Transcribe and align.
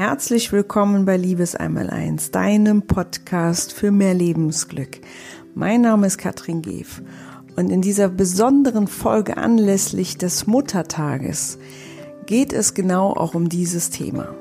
Herzlich 0.00 0.50
willkommen 0.50 1.04
bei 1.04 1.18
Liebes 1.18 1.54
einmal 1.54 1.90
eins, 1.90 2.30
deinem 2.30 2.86
Podcast 2.86 3.74
für 3.74 3.90
mehr 3.90 4.14
Lebensglück. 4.14 4.98
Mein 5.54 5.82
Name 5.82 6.06
ist 6.06 6.16
Katrin 6.16 6.62
Geef 6.62 7.02
und 7.56 7.68
in 7.68 7.82
dieser 7.82 8.08
besonderen 8.08 8.86
Folge 8.86 9.36
anlässlich 9.36 10.16
des 10.16 10.46
Muttertages 10.46 11.58
geht 12.24 12.54
es 12.54 12.72
genau 12.72 13.12
auch 13.12 13.34
um 13.34 13.50
dieses 13.50 13.90
Thema. 13.90 14.34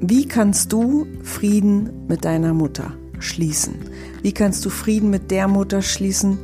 Wie 0.00 0.26
kannst 0.26 0.72
du 0.72 1.06
Frieden 1.22 2.06
mit 2.08 2.24
deiner 2.24 2.54
Mutter 2.54 2.94
schließen? 3.18 3.74
Wie 4.22 4.32
kannst 4.32 4.64
du 4.64 4.70
Frieden 4.70 5.10
mit 5.10 5.30
der 5.30 5.46
Mutter 5.46 5.82
schließen, 5.82 6.38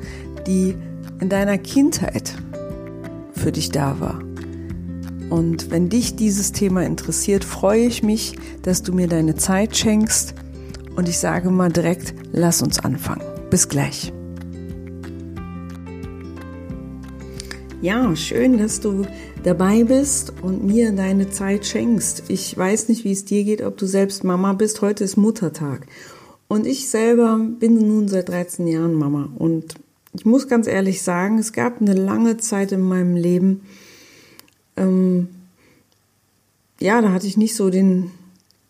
die 0.47 0.77
in 1.21 1.31
deiner 1.31 1.57
Kindheit 1.57 2.35
für 3.33 3.51
dich 3.51 3.71
da 3.71 3.99
war? 3.99 4.19
Und 5.33 5.71
wenn 5.71 5.89
dich 5.89 6.15
dieses 6.15 6.53
Thema 6.53 6.85
interessiert, 6.85 7.43
freue 7.43 7.87
ich 7.87 8.03
mich, 8.03 8.35
dass 8.61 8.83
du 8.83 8.93
mir 8.93 9.09
deine 9.09 9.35
Zeit 9.35 9.75
schenkst. 9.75 10.35
Und 10.95 11.09
ich 11.09 11.19
sage 11.19 11.51
mal 11.51 11.73
direkt, 11.73 12.13
lass 12.33 12.61
uns 12.61 12.79
anfangen. 12.81 13.23
Bis 13.49 13.71
gleich. 13.71 14.13
Ja, 17.81 18.15
schön, 18.15 18.59
dass 18.59 18.81
du 18.81 19.07
dabei 19.43 19.85
bist 19.85 20.35
und 20.43 20.67
mir 20.67 20.93
deine 20.93 21.31
Zeit 21.31 21.65
schenkst. 21.65 22.25
Ich 22.29 22.55
weiß 22.55 22.91
nicht, 22.91 23.05
wie 23.05 23.13
es 23.13 23.25
dir 23.25 23.43
geht, 23.43 23.63
ob 23.63 23.79
du 23.79 23.87
selbst 23.87 24.25
Mama 24.25 24.53
bist. 24.53 24.83
Heute 24.83 25.03
ist 25.03 25.17
Muttertag. 25.17 25.87
Und 26.47 26.67
ich 26.67 26.91
selber 26.91 27.39
bin 27.39 27.77
nun 27.77 28.07
seit 28.07 28.29
13 28.29 28.67
Jahren 28.67 28.93
Mama. 28.93 29.31
Und 29.39 29.77
ich 30.13 30.27
muss 30.27 30.47
ganz 30.47 30.67
ehrlich 30.67 31.01
sagen, 31.01 31.39
es 31.39 31.55
gab 31.55 31.81
eine 31.81 31.95
lange 31.95 32.37
Zeit 32.37 32.71
in 32.71 32.83
meinem 32.83 33.17
Leben, 33.17 33.63
ähm, 34.77 35.29
ja, 36.81 37.01
da 37.01 37.13
hatte 37.13 37.27
ich 37.27 37.37
nicht 37.37 37.55
so 37.55 37.71
den 37.71 38.11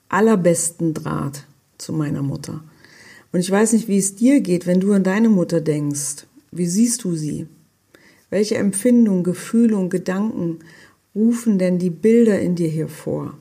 allerbesten 0.09 0.95
Draht 0.95 1.47
zu 1.79 1.93
meiner 1.93 2.23
Mutter. 2.23 2.63
Und 3.33 3.41
ich 3.41 3.51
weiß 3.51 3.73
nicht, 3.73 3.89
wie 3.89 3.99
es 3.99 4.15
dir 4.15 4.41
geht, 4.41 4.67
wenn 4.67 4.81
du 4.81 4.93
an 4.93 5.05
deine 5.05 5.31
Mutter 5.31 5.61
denkst. 5.61 6.27
Wie 6.51 6.67
siehst 6.67 7.05
du 7.05 7.15
sie? 7.15 7.47
Welche 8.29 8.57
Empfindungen, 8.57 9.25
Gefühle 9.25 9.77
und 9.77 9.91
Gedanken 9.91 10.59
rufen 11.15 11.59
denn 11.59 11.79
die 11.79 11.91
Bilder 11.91 12.41
in 12.41 12.55
dir 12.55 12.69
hervor? 12.69 13.39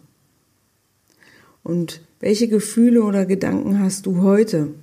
Und 1.64 2.02
welche 2.19 2.47
Gefühle 2.47 3.03
oder 3.03 3.25
Gedanken 3.25 3.80
hast 3.80 4.05
du 4.05 4.21
heute 4.21 4.73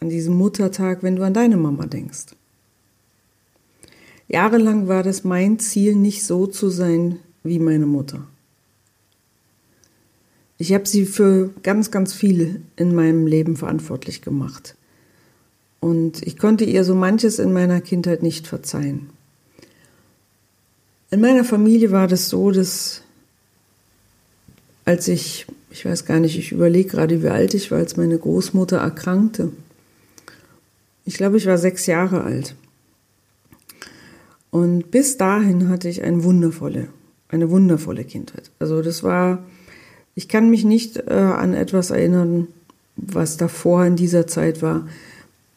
an 0.00 0.08
diesem 0.08 0.34
Muttertag, 0.34 1.02
wenn 1.02 1.16
du 1.16 1.22
an 1.22 1.34
deine 1.34 1.56
Mama 1.56 1.86
denkst? 1.86 2.35
Jahrelang 4.28 4.88
war 4.88 5.02
das 5.02 5.24
mein 5.24 5.58
Ziel, 5.58 5.94
nicht 5.94 6.24
so 6.24 6.46
zu 6.46 6.68
sein 6.68 7.20
wie 7.44 7.58
meine 7.58 7.86
Mutter. 7.86 8.26
Ich 10.58 10.72
habe 10.72 10.86
sie 10.86 11.04
für 11.04 11.50
ganz, 11.62 11.90
ganz 11.90 12.12
viel 12.12 12.62
in 12.76 12.94
meinem 12.94 13.26
Leben 13.26 13.56
verantwortlich 13.56 14.22
gemacht. 14.22 14.74
Und 15.80 16.22
ich 16.26 16.38
konnte 16.38 16.64
ihr 16.64 16.82
so 16.82 16.94
manches 16.94 17.38
in 17.38 17.52
meiner 17.52 17.80
Kindheit 17.80 18.22
nicht 18.22 18.46
verzeihen. 18.46 19.10
In 21.10 21.20
meiner 21.20 21.44
Familie 21.44 21.92
war 21.92 22.08
das 22.08 22.28
so, 22.28 22.50
dass 22.50 23.02
als 24.84 25.08
ich, 25.08 25.46
ich 25.70 25.84
weiß 25.84 26.04
gar 26.06 26.20
nicht, 26.20 26.38
ich 26.38 26.52
überlege 26.52 26.88
gerade, 26.88 27.22
wie 27.22 27.28
alt 27.28 27.54
ich 27.54 27.70
war, 27.70 27.78
als 27.78 27.96
meine 27.96 28.18
Großmutter 28.18 28.78
erkrankte. 28.78 29.52
Ich 31.04 31.16
glaube, 31.16 31.36
ich 31.36 31.46
war 31.46 31.58
sechs 31.58 31.86
Jahre 31.86 32.22
alt. 32.24 32.56
Und 34.50 34.90
bis 34.90 35.16
dahin 35.16 35.68
hatte 35.68 35.88
ich 35.88 36.02
eine 36.02 36.24
wundervolle, 36.24 36.88
eine 37.28 37.50
wundervolle 37.50 38.04
Kindheit. 38.04 38.50
Also 38.58 38.82
das 38.82 39.02
war, 39.02 39.44
ich 40.14 40.28
kann 40.28 40.50
mich 40.50 40.64
nicht 40.64 40.96
äh, 41.08 41.12
an 41.12 41.54
etwas 41.54 41.90
erinnern, 41.90 42.48
was 42.96 43.36
davor 43.36 43.84
in 43.84 43.96
dieser 43.96 44.26
Zeit 44.26 44.62
war, 44.62 44.86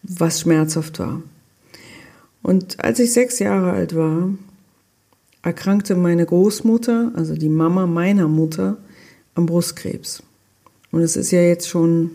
was 0.03 0.41
schmerzhaft 0.41 0.99
war. 0.99 1.21
Und 2.41 2.83
als 2.83 2.99
ich 2.99 3.13
sechs 3.13 3.39
Jahre 3.39 3.71
alt 3.71 3.95
war, 3.95 4.29
erkrankte 5.41 5.95
meine 5.95 6.25
Großmutter, 6.25 7.11
also 7.15 7.35
die 7.35 7.49
Mama 7.49 7.85
meiner 7.85 8.27
Mutter, 8.27 8.77
am 9.35 9.45
Brustkrebs. 9.45 10.23
Und 10.91 11.01
es 11.01 11.15
ist 11.15 11.31
ja 11.31 11.41
jetzt 11.41 11.69
schon, 11.69 12.11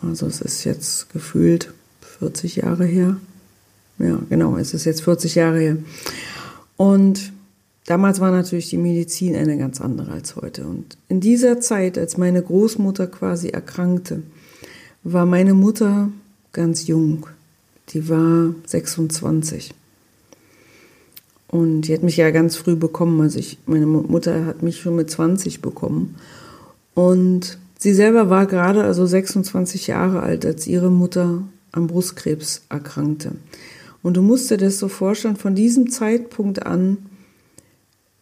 also 0.00 0.26
es 0.26 0.40
ist 0.40 0.64
jetzt 0.64 1.12
gefühlt 1.12 1.72
40 2.18 2.56
Jahre 2.56 2.84
her. 2.84 3.16
Ja, 3.98 4.18
genau, 4.28 4.56
es 4.56 4.74
ist 4.74 4.84
jetzt 4.84 5.02
40 5.02 5.34
Jahre 5.34 5.60
her. 5.60 5.76
Und 6.76 7.32
damals 7.86 8.20
war 8.20 8.30
natürlich 8.30 8.70
die 8.70 8.78
Medizin 8.78 9.36
eine 9.36 9.56
ganz 9.58 9.80
andere 9.80 10.12
als 10.12 10.36
heute. 10.36 10.66
Und 10.66 10.96
in 11.08 11.20
dieser 11.20 11.60
Zeit, 11.60 11.98
als 11.98 12.16
meine 12.16 12.42
Großmutter 12.42 13.06
quasi 13.06 13.48
erkrankte, 13.48 14.22
war 15.04 15.26
meine 15.26 15.54
Mutter 15.54 16.10
ganz 16.52 16.86
jung. 16.86 17.26
Die 17.90 18.08
war 18.08 18.54
26. 18.66 19.74
Und 21.48 21.82
die 21.82 21.92
hat 21.92 22.02
mich 22.02 22.16
ja 22.16 22.30
ganz 22.30 22.56
früh 22.56 22.76
bekommen. 22.76 23.20
Also 23.20 23.38
ich, 23.38 23.58
meine 23.66 23.86
Mutter 23.86 24.46
hat 24.46 24.62
mich 24.62 24.80
schon 24.80 24.96
mit 24.96 25.10
20 25.10 25.60
bekommen. 25.60 26.16
Und 26.94 27.58
sie 27.78 27.92
selber 27.92 28.30
war 28.30 28.46
gerade 28.46 28.84
also 28.84 29.04
26 29.04 29.88
Jahre 29.88 30.20
alt, 30.20 30.46
als 30.46 30.66
ihre 30.66 30.90
Mutter 30.90 31.42
am 31.72 31.86
Brustkrebs 31.88 32.62
erkrankte. 32.68 33.32
Und 34.02 34.16
du 34.16 34.22
musst 34.22 34.50
dir 34.50 34.56
das 34.56 34.78
so 34.78 34.88
vorstellen, 34.88 35.36
von 35.36 35.54
diesem 35.54 35.90
Zeitpunkt 35.90 36.66
an, 36.66 36.98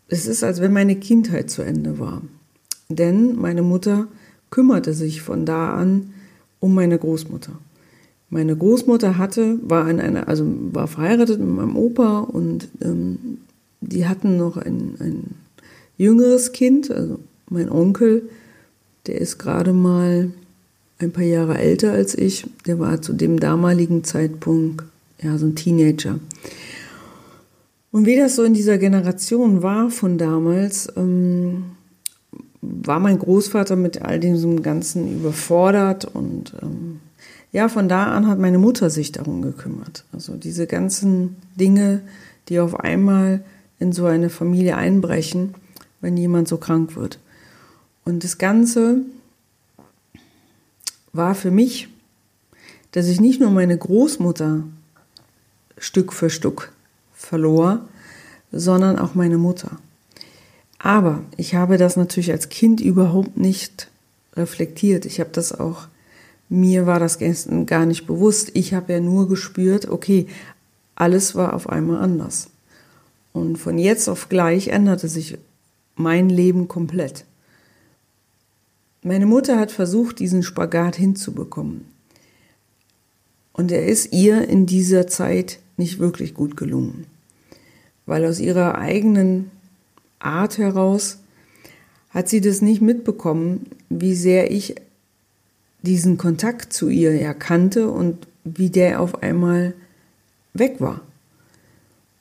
es 0.08 0.26
ist, 0.26 0.42
als 0.44 0.60
wenn 0.60 0.72
meine 0.72 0.96
Kindheit 0.96 1.50
zu 1.50 1.62
Ende 1.62 1.98
war. 1.98 2.22
Denn 2.88 3.36
meine 3.36 3.62
Mutter 3.62 4.08
kümmerte 4.50 4.92
sich 4.92 5.22
von 5.22 5.46
da 5.46 5.74
an 5.74 6.12
um 6.58 6.74
meine 6.74 6.98
Großmutter. 6.98 7.52
Meine 8.28 8.56
Großmutter 8.56 9.18
hatte, 9.18 9.58
war 9.62 9.88
in 9.88 10.00
einer, 10.00 10.28
also 10.28 10.44
war 10.72 10.86
verheiratet 10.86 11.40
mit 11.40 11.48
meinem 11.48 11.76
Opa 11.76 12.20
und 12.20 12.68
ähm, 12.82 13.38
die 13.80 14.06
hatten 14.06 14.36
noch 14.36 14.56
ein, 14.56 14.94
ein 15.00 15.34
jüngeres 15.96 16.52
Kind, 16.52 16.90
also 16.90 17.18
mein 17.48 17.70
Onkel, 17.70 18.28
der 19.06 19.20
ist 19.20 19.38
gerade 19.38 19.72
mal 19.72 20.30
ein 20.98 21.12
paar 21.12 21.24
Jahre 21.24 21.58
älter 21.58 21.92
als 21.92 22.14
ich. 22.14 22.46
Der 22.66 22.78
war 22.78 23.00
zu 23.02 23.12
dem 23.12 23.40
damaligen 23.40 24.04
Zeitpunkt 24.04 24.84
ja, 25.22 25.36
so 25.38 25.46
ein 25.46 25.54
Teenager. 25.54 26.18
Und 27.92 28.06
wie 28.06 28.16
das 28.16 28.36
so 28.36 28.44
in 28.44 28.54
dieser 28.54 28.78
Generation 28.78 29.62
war 29.62 29.90
von 29.90 30.16
damals, 30.16 30.92
ähm, 30.96 31.72
war 32.62 33.00
mein 33.00 33.18
Großvater 33.18 33.76
mit 33.76 34.02
all 34.02 34.20
diesem 34.20 34.62
Ganzen 34.62 35.20
überfordert 35.20 36.04
und 36.04 36.54
ähm, 36.62 37.00
ja, 37.52 37.68
von 37.68 37.88
da 37.88 38.04
an 38.12 38.28
hat 38.28 38.38
meine 38.38 38.58
Mutter 38.58 38.90
sich 38.90 39.10
darum 39.10 39.42
gekümmert. 39.42 40.04
Also 40.12 40.36
diese 40.36 40.68
ganzen 40.68 41.36
Dinge, 41.58 42.02
die 42.48 42.60
auf 42.60 42.78
einmal 42.78 43.42
in 43.80 43.92
so 43.92 44.04
eine 44.06 44.30
Familie 44.30 44.76
einbrechen, 44.76 45.54
wenn 46.00 46.16
jemand 46.16 46.46
so 46.46 46.58
krank 46.58 46.94
wird. 46.94 47.18
Und 48.04 48.22
das 48.22 48.38
Ganze 48.38 48.98
war 51.12 51.34
für 51.34 51.50
mich, 51.50 51.88
dass 52.92 53.08
ich 53.08 53.20
nicht 53.20 53.40
nur 53.40 53.50
meine 53.50 53.76
Großmutter 53.76 54.62
Stück 55.80 56.12
für 56.12 56.30
Stück 56.30 56.72
verlor, 57.12 57.88
sondern 58.52 58.98
auch 58.98 59.14
meine 59.14 59.38
Mutter. 59.38 59.78
Aber 60.78 61.24
ich 61.36 61.54
habe 61.54 61.78
das 61.78 61.96
natürlich 61.96 62.30
als 62.30 62.48
Kind 62.48 62.80
überhaupt 62.80 63.36
nicht 63.36 63.90
reflektiert. 64.34 65.06
Ich 65.06 65.18
habe 65.20 65.30
das 65.32 65.58
auch, 65.58 65.88
mir 66.48 66.86
war 66.86 67.00
das 67.00 67.18
gestern 67.18 67.66
gar 67.66 67.86
nicht 67.86 68.06
bewusst. 68.06 68.50
Ich 68.54 68.74
habe 68.74 68.92
ja 68.92 69.00
nur 69.00 69.28
gespürt, 69.28 69.88
okay, 69.88 70.26
alles 70.94 71.34
war 71.34 71.54
auf 71.54 71.68
einmal 71.68 72.02
anders. 72.02 72.50
Und 73.32 73.56
von 73.56 73.78
jetzt 73.78 74.08
auf 74.08 74.28
gleich 74.28 74.68
änderte 74.68 75.08
sich 75.08 75.38
mein 75.96 76.28
Leben 76.28 76.68
komplett. 76.68 77.24
Meine 79.02 79.26
Mutter 79.26 79.58
hat 79.58 79.72
versucht, 79.72 80.18
diesen 80.18 80.42
Spagat 80.42 80.96
hinzubekommen. 80.96 81.86
Und 83.52 83.72
er 83.72 83.86
ist 83.86 84.12
ihr 84.12 84.48
in 84.48 84.66
dieser 84.66 85.06
Zeit 85.06 85.58
nicht 85.76 85.98
wirklich 85.98 86.34
gut 86.34 86.56
gelungen. 86.56 87.06
Weil 88.06 88.24
aus 88.24 88.40
ihrer 88.40 88.76
eigenen 88.78 89.50
Art 90.18 90.58
heraus 90.58 91.18
hat 92.10 92.28
sie 92.28 92.40
das 92.40 92.60
nicht 92.60 92.82
mitbekommen, 92.82 93.66
wie 93.88 94.14
sehr 94.14 94.50
ich 94.50 94.76
diesen 95.82 96.18
Kontakt 96.18 96.72
zu 96.72 96.88
ihr 96.88 97.12
erkannte 97.12 97.90
und 97.90 98.26
wie 98.44 98.70
der 98.70 99.00
auf 99.00 99.22
einmal 99.22 99.74
weg 100.52 100.76
war. 100.80 101.00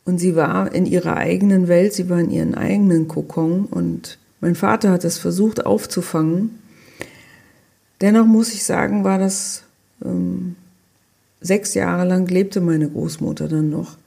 Und 0.05 0.17
sie 0.17 0.35
war 0.35 0.73
in 0.73 0.85
ihrer 0.85 1.17
eigenen 1.17 1.67
Welt, 1.67 1.93
sie 1.93 2.09
war 2.09 2.19
in 2.19 2.31
ihren 2.31 2.55
eigenen 2.55 3.07
Kokon 3.07 3.65
und 3.65 4.17
mein 4.41 4.55
Vater 4.55 4.91
hat 4.91 5.03
es 5.03 5.17
versucht 5.17 5.65
aufzufangen. 5.65 6.59
Dennoch 8.01 8.25
muss 8.25 8.53
ich 8.53 8.63
sagen, 8.63 9.03
war 9.03 9.19
das 9.19 9.63
ähm, 10.03 10.55
sechs 11.41 11.73
Jahre 11.73 12.07
lang 12.07 12.27
lebte 12.27 12.61
meine 12.61 12.89
Großmutter 12.89 13.47
dann 13.47 13.69
noch. 13.69 13.97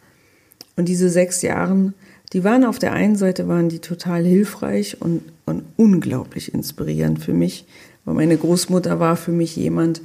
Und 0.77 0.89
diese 0.89 1.09
sechs 1.09 1.43
Jahre, 1.43 1.93
die 2.33 2.45
waren 2.45 2.65
auf 2.65 2.79
der 2.79 2.93
einen 2.93 3.17
Seite 3.17 3.49
waren 3.49 3.69
die 3.69 3.81
total 3.81 4.25
hilfreich 4.25 5.01
und 5.01 5.23
und 5.45 5.65
unglaublich 5.77 6.55
inspirierend 6.55 7.23
für 7.23 7.33
mich, 7.33 7.67
weil 8.05 8.15
meine 8.15 8.37
Großmutter 8.37 9.01
war 9.01 9.17
für 9.17 9.33
mich 9.33 9.57
jemand, 9.57 10.03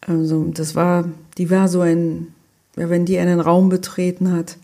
also 0.00 0.44
das 0.44 0.74
war, 0.74 1.08
die 1.36 1.50
war 1.50 1.68
so 1.68 1.80
ein, 1.80 2.28
wenn 2.74 3.04
die 3.04 3.18
einen 3.18 3.40
Raum 3.40 3.68
betreten 3.68 4.32
hat, 4.32 4.56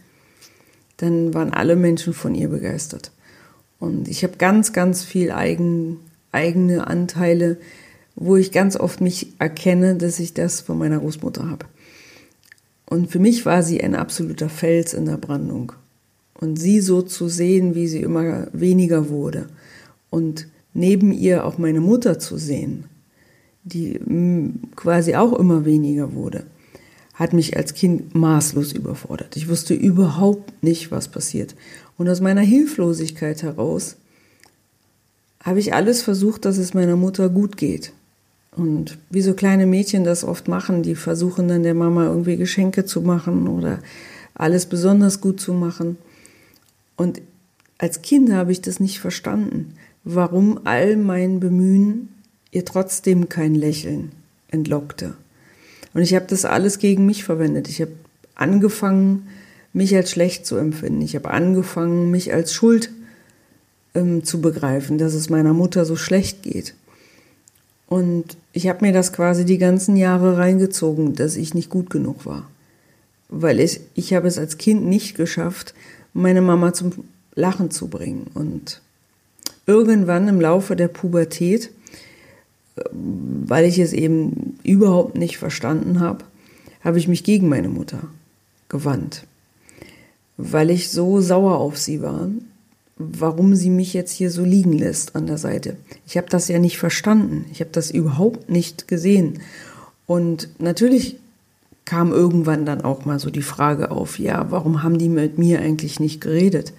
dann 0.99 1.35
waren 1.35 1.53
alle 1.53 1.77
Menschen 1.77 2.13
von 2.13 2.35
ihr 2.35 2.49
begeistert. 2.49 3.11
Und 3.81 4.09
ich 4.09 4.23
habe 4.23 4.37
ganz, 4.39 4.73
ganz 4.73 5.03
viel 5.03 5.33
eigen, 5.33 5.99
eigene 6.31 6.87
Anteile, 6.87 7.59
wo 8.15 8.37
ich 8.37 8.53
ganz 8.53 8.77
oft 8.77 9.01
mich 9.01 9.33
erkenne, 9.41 9.97
dass 9.97 10.21
ich 10.21 10.35
das 10.35 10.61
von 10.61 10.79
meiner 10.79 11.01
Großmutter 11.01 11.51
habe. 11.51 11.67
Und 12.87 13.11
für 13.11 13.19
mich 13.19 13.47
war 13.47 13.63
sie 13.63 13.83
ein 13.83 13.95
absoluter 13.95 14.49
Fels 14.49 14.95
in 14.95 15.07
der 15.07 15.17
Brandung. 15.17 15.73
Und 16.35 16.57
sie 16.57 16.81
so 16.81 17.03
zu 17.03 17.29
sehen, 17.29 17.75
wie 17.75 17.87
sie 17.87 18.01
immer 18.01 18.49
weniger 18.53 19.09
wurde. 19.09 19.47
Und 20.11 20.49
neben 20.75 21.13
ihr 21.13 21.45
auch 21.45 21.59
meine 21.59 21.81
Mutter 21.81 22.19
zu 22.19 22.37
sehen, 22.37 22.85
die 23.63 23.99
quasi 24.77 25.15
auch 25.15 25.33
immer 25.33 25.65
weniger 25.65 26.15
wurde, 26.15 26.45
hat 27.15 27.33
mich 27.33 27.57
als 27.57 27.75
Kind 27.75 28.15
maßlos 28.15 28.73
überfordert. 28.73 29.37
Ich 29.37 29.49
wusste 29.49 29.73
überhaupt 29.73 30.63
nicht, 30.63 30.91
was 30.91 31.09
passiert. 31.09 31.55
Und 31.97 32.09
aus 32.09 32.21
meiner 32.21 32.43
Hilflosigkeit 32.43 33.43
heraus 33.43 33.97
habe 35.41 35.61
ich 35.61 35.73
alles 35.73 36.03
versucht, 36.03 36.45
dass 36.45 36.59
es 36.59 36.75
meiner 36.75 36.97
Mutter 36.97 37.29
gut 37.29 37.57
geht. 37.57 37.93
Und 38.57 38.99
wie 39.11 39.23
so 39.23 39.35
kleine 39.35 39.67
Mädchen 39.67 40.05
das 40.05 40.25
oft 40.25 40.47
machen, 40.47 40.83
die 40.83 40.95
versuchen 40.95 41.49
dann 41.49 41.65
der 41.65 41.75
Mama 41.75 42.07
irgendwie 42.07 42.37
Geschenke 42.37 42.85
zu 42.85 43.01
machen 43.01 43.49
oder 43.49 43.81
alles 44.35 44.67
besonders 44.67 45.21
gut 45.21 45.41
zu 45.41 45.53
machen. 45.53 45.97
Und 46.97 47.21
als 47.79 48.03
Kind 48.03 48.33
habe 48.33 48.53
ich 48.53 48.61
das 48.61 48.79
nicht 48.79 49.01
verstanden, 49.01 49.75
warum 50.05 50.61
all 50.65 50.97
mein 50.97 51.41
Bemühen 51.41 52.11
ihr 52.53 52.65
trotzdem 52.65 53.29
kein 53.29 53.55
Lächeln 53.55 54.13
entlockte. 54.49 55.15
Und 55.93 56.03
ich 56.03 56.15
habe 56.15 56.27
das 56.29 56.45
alles 56.45 56.79
gegen 56.79 57.07
mich 57.07 57.25
verwendet. 57.25 57.69
Ich 57.69 57.81
habe 57.81 57.93
angefangen, 58.37 59.27
mich 59.73 59.95
als 59.97 60.11
schlecht 60.11 60.47
zu 60.47 60.57
empfinden. 60.57 61.03
Ich 61.03 61.17
habe 61.17 61.31
angefangen, 61.31 62.11
mich 62.11 62.33
als 62.33 62.53
schuld 62.53 62.91
ähm, 63.95 64.23
zu 64.25 64.41
begreifen, 64.41 64.99
dass 64.99 65.15
es 65.15 65.31
meiner 65.31 65.53
Mutter 65.53 65.85
so 65.85 65.97
schlecht 65.97 66.43
geht. 66.43 66.75
Und 67.87 68.37
ich 68.53 68.69
habe 68.69 68.85
mir 68.85 68.93
das 68.93 69.13
quasi 69.13 69.45
die 69.45 69.59
ganzen 69.59 69.97
Jahre 69.97 70.37
reingezogen, 70.39 71.15
dass 71.15 71.37
ich 71.37 71.55
nicht 71.55 71.71
gut 71.71 71.91
genug 71.91 72.27
war. 72.27 72.49
Weil 73.29 73.61
ich, 73.61 73.81
ich 73.95 74.15
habe 74.15 74.29
es 74.29 74.39
als 74.39 74.59
Kind 74.59 74.85
nicht 74.85 75.17
geschafft, 75.17 75.75
meine 76.13 76.41
Mama 76.41 76.73
zum 76.73 76.93
Lachen 77.35 77.71
zu 77.71 77.89
bringen. 77.89 78.29
Und 78.35 78.81
irgendwann 79.67 80.29
im 80.29 80.41
Laufe 80.41 80.77
der 80.77 80.89
Pubertät, 80.89 81.71
weil 82.93 83.65
ich 83.65 83.79
es 83.79 83.93
eben 83.93 84.59
überhaupt 84.63 85.17
nicht 85.17 85.39
verstanden 85.39 86.01
habe, 86.01 86.25
habe 86.83 86.99
ich 86.99 87.09
mich 87.09 87.25
gegen 87.25 87.49
meine 87.49 87.69
Mutter 87.69 88.01
gewandt. 88.69 89.27
Weil 90.37 90.71
ich 90.71 90.91
so 90.91 91.21
sauer 91.21 91.59
auf 91.59 91.79
sie 91.79 92.03
war, 92.03 92.29
warum 92.97 93.55
sie 93.57 93.71
mich 93.71 93.93
jetzt 93.93 94.13
hier 94.13 94.31
so 94.31 94.45
liegen 94.45 94.73
lässt 94.73 95.17
an 95.17 95.27
der 95.27 95.39
Seite. 95.39 95.77
Ich 96.07 96.17
habe 96.17 96.29
das 96.29 96.49
ja 96.49 96.59
nicht 96.59 96.79
verstanden. 96.79 97.47
Ich 97.53 97.61
habe 97.61 97.71
das 97.73 97.91
überhaupt 97.91 98.51
nicht 98.51 98.87
gesehen. 98.87 99.41
Und 100.07 100.49
natürlich 100.59 101.17
kam 101.85 102.13
irgendwann 102.13 102.65
dann 102.65 102.83
auch 102.83 103.05
mal 103.05 103.19
so 103.19 103.31
die 103.31 103.43
Frage 103.43 103.91
auf, 103.91 104.19
ja, 104.19 104.47
warum 104.51 104.83
haben 104.83 104.99
die 104.99 105.09
mit 105.09 105.39
mir 105.39 105.61
eigentlich 105.61 106.01
nicht 106.01 106.21
geredet? 106.21 106.73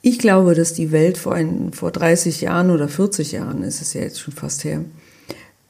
Ich 0.00 0.18
glaube, 0.18 0.54
dass 0.54 0.74
die 0.74 0.92
Welt 0.92 1.18
vor, 1.18 1.34
ein, 1.34 1.72
vor 1.72 1.90
30 1.90 2.40
Jahren 2.40 2.70
oder 2.70 2.88
40 2.88 3.32
Jahren, 3.32 3.62
ist 3.62 3.82
es 3.82 3.94
ja 3.94 4.00
jetzt 4.00 4.20
schon 4.20 4.34
fast 4.34 4.64
her, 4.64 4.84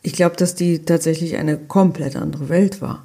ich 0.02 0.12
glaube, 0.12 0.36
dass 0.36 0.54
die 0.54 0.78
tatsächlich 0.80 1.36
eine 1.36 1.58
komplett 1.58 2.16
andere 2.16 2.48
Welt 2.48 2.80
war. 2.80 3.04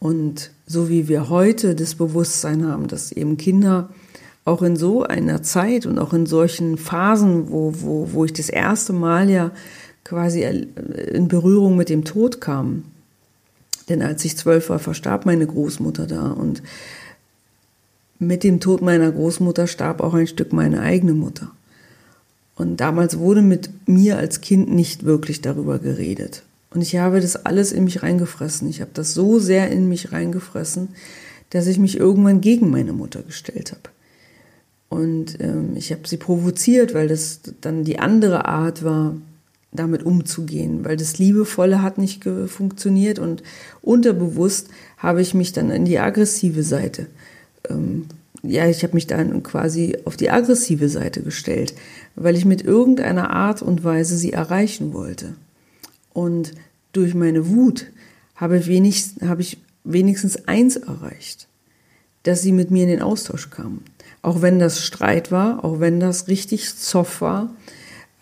Und 0.00 0.50
so 0.66 0.88
wie 0.88 1.08
wir 1.08 1.28
heute 1.28 1.74
das 1.74 1.94
Bewusstsein 1.94 2.66
haben, 2.66 2.88
dass 2.88 3.12
eben 3.12 3.36
Kinder 3.36 3.90
auch 4.44 4.62
in 4.62 4.76
so 4.76 5.02
einer 5.02 5.42
Zeit 5.42 5.86
und 5.86 5.98
auch 5.98 6.12
in 6.12 6.26
solchen 6.26 6.76
Phasen, 6.76 7.50
wo, 7.50 7.72
wo, 7.76 8.08
wo 8.12 8.24
ich 8.24 8.32
das 8.32 8.48
erste 8.48 8.92
Mal 8.92 9.30
ja 9.30 9.52
quasi 10.04 10.42
in 10.42 11.28
Berührung 11.28 11.76
mit 11.76 11.88
dem 11.88 12.04
Tod 12.04 12.40
kam. 12.40 12.84
Denn 13.88 14.02
als 14.02 14.24
ich 14.24 14.36
zwölf 14.36 14.68
war, 14.68 14.78
verstarb 14.78 15.26
meine 15.26 15.46
Großmutter 15.46 16.06
da 16.06 16.30
und 16.30 16.62
mit 18.18 18.44
dem 18.44 18.60
Tod 18.60 18.82
meiner 18.82 19.10
Großmutter 19.10 19.66
starb 19.66 20.00
auch 20.00 20.14
ein 20.14 20.26
Stück 20.26 20.52
meine 20.52 20.80
eigene 20.80 21.14
Mutter. 21.14 21.50
Und 22.56 22.78
damals 22.78 23.18
wurde 23.18 23.42
mit 23.42 23.70
mir 23.88 24.16
als 24.18 24.40
Kind 24.40 24.72
nicht 24.72 25.04
wirklich 25.04 25.40
darüber 25.40 25.78
geredet. 25.78 26.44
Und 26.70 26.82
ich 26.82 26.96
habe 26.96 27.20
das 27.20 27.36
alles 27.46 27.72
in 27.72 27.84
mich 27.84 28.02
reingefressen. 28.02 28.68
Ich 28.68 28.80
habe 28.80 28.90
das 28.94 29.14
so 29.14 29.38
sehr 29.38 29.70
in 29.70 29.88
mich 29.88 30.12
reingefressen, 30.12 30.88
dass 31.50 31.66
ich 31.66 31.78
mich 31.78 31.98
irgendwann 31.98 32.40
gegen 32.40 32.70
meine 32.70 32.92
Mutter 32.92 33.22
gestellt 33.22 33.72
habe. 33.72 33.93
Und 34.88 35.40
ähm, 35.40 35.76
ich 35.76 35.90
habe 35.92 36.06
sie 36.06 36.16
provoziert, 36.16 36.94
weil 36.94 37.08
das 37.08 37.40
dann 37.60 37.84
die 37.84 37.98
andere 37.98 38.46
Art 38.46 38.84
war, 38.84 39.14
damit 39.72 40.04
umzugehen, 40.04 40.84
weil 40.84 40.96
das 40.96 41.18
Liebevolle 41.18 41.82
hat 41.82 41.98
nicht 41.98 42.24
funktioniert 42.46 43.18
und 43.18 43.42
unterbewusst 43.82 44.68
habe 44.98 45.20
ich 45.20 45.34
mich 45.34 45.52
dann 45.52 45.70
in 45.70 45.84
die 45.84 45.98
aggressive 45.98 46.62
Seite, 46.62 47.08
ähm, 47.68 48.06
ja, 48.46 48.68
ich 48.68 48.82
habe 48.82 48.94
mich 48.94 49.06
dann 49.06 49.42
quasi 49.42 49.96
auf 50.04 50.16
die 50.16 50.30
aggressive 50.30 50.88
Seite 50.88 51.22
gestellt, 51.22 51.74
weil 52.14 52.36
ich 52.36 52.44
mit 52.44 52.62
irgendeiner 52.62 53.30
Art 53.30 53.62
und 53.62 53.84
Weise 53.84 54.16
sie 54.16 54.32
erreichen 54.32 54.92
wollte. 54.92 55.34
Und 56.12 56.52
durch 56.92 57.14
meine 57.14 57.48
Wut 57.48 57.86
habe 58.36 58.58
ich, 58.58 58.66
wenig, 58.66 59.14
habe 59.22 59.40
ich 59.40 59.58
wenigstens 59.82 60.46
eins 60.46 60.76
erreicht, 60.76 61.48
dass 62.22 62.42
sie 62.42 62.52
mit 62.52 62.70
mir 62.70 62.82
in 62.82 62.90
den 62.90 63.02
Austausch 63.02 63.48
kamen. 63.48 63.82
Auch 64.24 64.40
wenn 64.40 64.58
das 64.58 64.80
Streit 64.80 65.30
war, 65.30 65.62
auch 65.64 65.80
wenn 65.80 66.00
das 66.00 66.28
richtig 66.28 66.74
Zoff 66.78 67.20
war. 67.20 67.50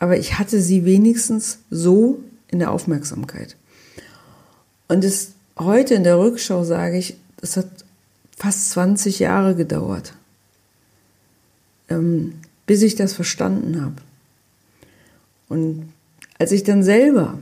Aber 0.00 0.18
ich 0.18 0.36
hatte 0.36 0.60
sie 0.60 0.84
wenigstens 0.84 1.60
so 1.70 2.18
in 2.48 2.58
der 2.58 2.72
Aufmerksamkeit. 2.72 3.54
Und 4.88 5.04
es, 5.04 5.34
heute 5.56 5.94
in 5.94 6.02
der 6.02 6.18
Rückschau 6.18 6.64
sage 6.64 6.98
ich, 6.98 7.16
es 7.40 7.56
hat 7.56 7.68
fast 8.36 8.70
20 8.72 9.20
Jahre 9.20 9.54
gedauert, 9.54 10.14
ähm, 11.88 12.34
bis 12.66 12.82
ich 12.82 12.96
das 12.96 13.12
verstanden 13.12 13.80
habe. 13.80 13.94
Und 15.48 15.92
als 16.40 16.50
ich 16.50 16.64
dann 16.64 16.82
selber 16.82 17.38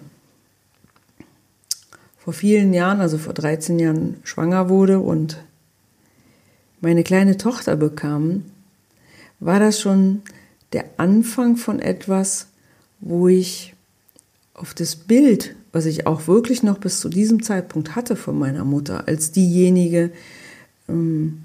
vor 2.19 2.35
vielen 2.35 2.75
Jahren, 2.75 3.01
also 3.01 3.17
vor 3.17 3.33
13 3.33 3.79
Jahren, 3.79 4.17
schwanger 4.23 4.69
wurde 4.69 5.01
und 5.01 5.39
meine 6.81 7.05
kleine 7.05 7.37
Tochter 7.37 7.77
bekam, 7.77 8.45
war 9.39 9.61
das 9.61 9.81
schon 9.81 10.23
der 10.73 10.85
Anfang 10.99 11.57
von 11.57 11.81
etwas, 11.81 12.49
wo 13.01 13.29
ich 13.29 13.75
auf 14.55 14.75
das 14.75 14.97
Bild, 14.97 15.55
was 15.73 15.87
ich 15.87 16.07
auch 16.07 16.27
wirklich 16.27 16.63
noch 16.63 16.79
bis 16.79 17.01
zu 17.01 17.09
diesem 17.09 17.43
Zeitpunkt 17.43 17.97
hatte 17.97 18.17
von 18.17 18.39
meiner 18.39 18.65
Mutter, 18.65 19.09
als 19.09 19.33
diejenige, 19.33 20.11
ähm, 20.89 21.43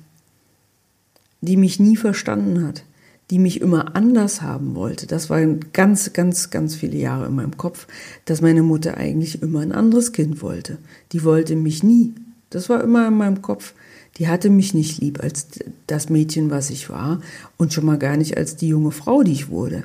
die 1.42 1.58
mich 1.58 1.80
nie 1.80 1.96
verstanden 1.96 2.66
hat, 2.66 2.84
die 3.32 3.40
mich 3.40 3.62
immer 3.62 3.96
anders 3.96 4.42
haben 4.42 4.76
wollte. 4.76 5.08
Das 5.08 5.30
war 5.30 5.44
ganz, 5.46 6.14
ganz, 6.14 6.50
ganz 6.50 6.76
viele 6.76 6.98
Jahre 6.98 7.28
in 7.28 7.36
meinem 7.36 7.58
Kopf, 7.58 7.88
dass 8.26 8.42
meine 8.42 8.64
Mutter 8.64 8.98
eigentlich 8.98 9.42
immer 9.42 9.62
ein 9.62 9.72
anderes 9.72 10.12
Kind 10.12 10.42
wollte. 10.42 10.78
Die 11.12 11.24
wollte 11.24 11.56
mich 11.56 11.84
nie. 11.84 12.14
Das 12.50 12.70
war 12.70 12.84
immer 12.84 13.08
in 13.08 13.18
meinem 13.18 13.42
Kopf 13.42 13.74
die 14.18 14.28
hatte 14.28 14.50
mich 14.50 14.74
nicht 14.74 15.00
lieb 15.00 15.22
als 15.22 15.48
das 15.88 16.10
Mädchen, 16.10 16.50
was 16.50 16.70
ich 16.70 16.90
war 16.90 17.22
und 17.58 17.74
schon 17.74 17.86
mal 17.86 17.98
gar 17.98 18.18
nicht 18.18 18.38
als 18.38 18.56
die 18.56 18.70
junge 18.70 18.92
Frau, 18.92 19.24
die 19.24 19.34
ich 19.34 19.50
wurde. 19.50 19.84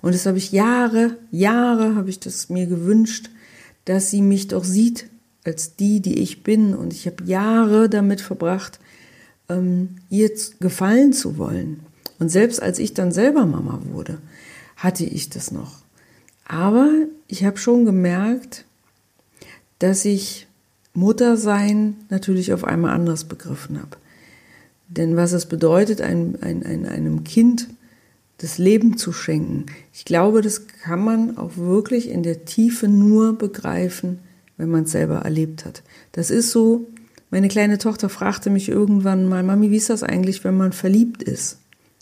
Und 0.00 0.14
das 0.14 0.26
habe 0.26 0.38
ich 0.38 0.52
Jahre, 0.52 1.16
Jahre 1.30 1.96
habe 1.96 2.10
ich 2.10 2.20
das 2.20 2.48
mir 2.48 2.66
gewünscht, 2.66 3.30
dass 3.84 4.10
sie 4.10 4.22
mich 4.22 4.48
doch 4.48 4.64
sieht 4.64 5.08
als 5.44 5.76
die, 5.76 6.00
die 6.00 6.20
ich 6.20 6.44
bin. 6.44 6.74
Und 6.74 6.92
ich 6.92 7.06
habe 7.06 7.24
Jahre 7.24 7.88
damit 7.88 8.20
verbracht, 8.20 8.78
ähm, 9.48 9.96
ihr 10.08 10.30
gefallen 10.60 11.12
zu 11.12 11.36
wollen. 11.36 11.80
Und 12.18 12.28
selbst 12.28 12.62
als 12.62 12.78
ich 12.78 12.94
dann 12.94 13.10
selber 13.10 13.46
Mama 13.46 13.80
wurde, 13.90 14.18
hatte 14.76 15.04
ich 15.04 15.28
das 15.30 15.50
noch. 15.50 15.78
Aber 16.44 16.90
ich 17.26 17.44
habe 17.44 17.58
schon 17.58 17.84
gemerkt, 17.84 18.64
dass 19.78 20.04
ich 20.04 20.46
Muttersein 20.94 21.96
natürlich 22.10 22.52
auf 22.52 22.64
einmal 22.64 22.94
anders 22.94 23.24
begriffen 23.24 23.78
habe. 23.78 23.96
Denn 24.88 25.16
was 25.16 25.32
es 25.32 25.46
bedeutet, 25.46 26.00
ein, 26.00 26.38
ein, 26.42 26.64
ein, 26.64 26.86
einem 26.86 27.24
Kind 27.24 27.68
das 28.38 28.58
Leben 28.58 28.96
zu 28.96 29.12
schenken, 29.12 29.66
ich 29.92 30.04
glaube, 30.04 30.42
das 30.42 30.66
kann 30.66 31.02
man 31.02 31.38
auch 31.38 31.56
wirklich 31.56 32.10
in 32.10 32.22
der 32.22 32.44
Tiefe 32.44 32.88
nur 32.88 33.38
begreifen, 33.38 34.18
wenn 34.56 34.68
man 34.68 34.84
es 34.84 34.92
selber 34.92 35.20
erlebt 35.20 35.64
hat. 35.64 35.82
Das 36.12 36.30
ist 36.30 36.50
so, 36.50 36.90
meine 37.30 37.48
kleine 37.48 37.78
Tochter 37.78 38.10
fragte 38.10 38.50
mich 38.50 38.68
irgendwann 38.68 39.26
mal, 39.26 39.42
Mami, 39.42 39.70
wie 39.70 39.76
ist 39.76 39.90
das 39.90 40.02
eigentlich, 40.02 40.44
wenn 40.44 40.56
man 40.56 40.72
verliebt 40.72 41.22
ist? 41.22 41.58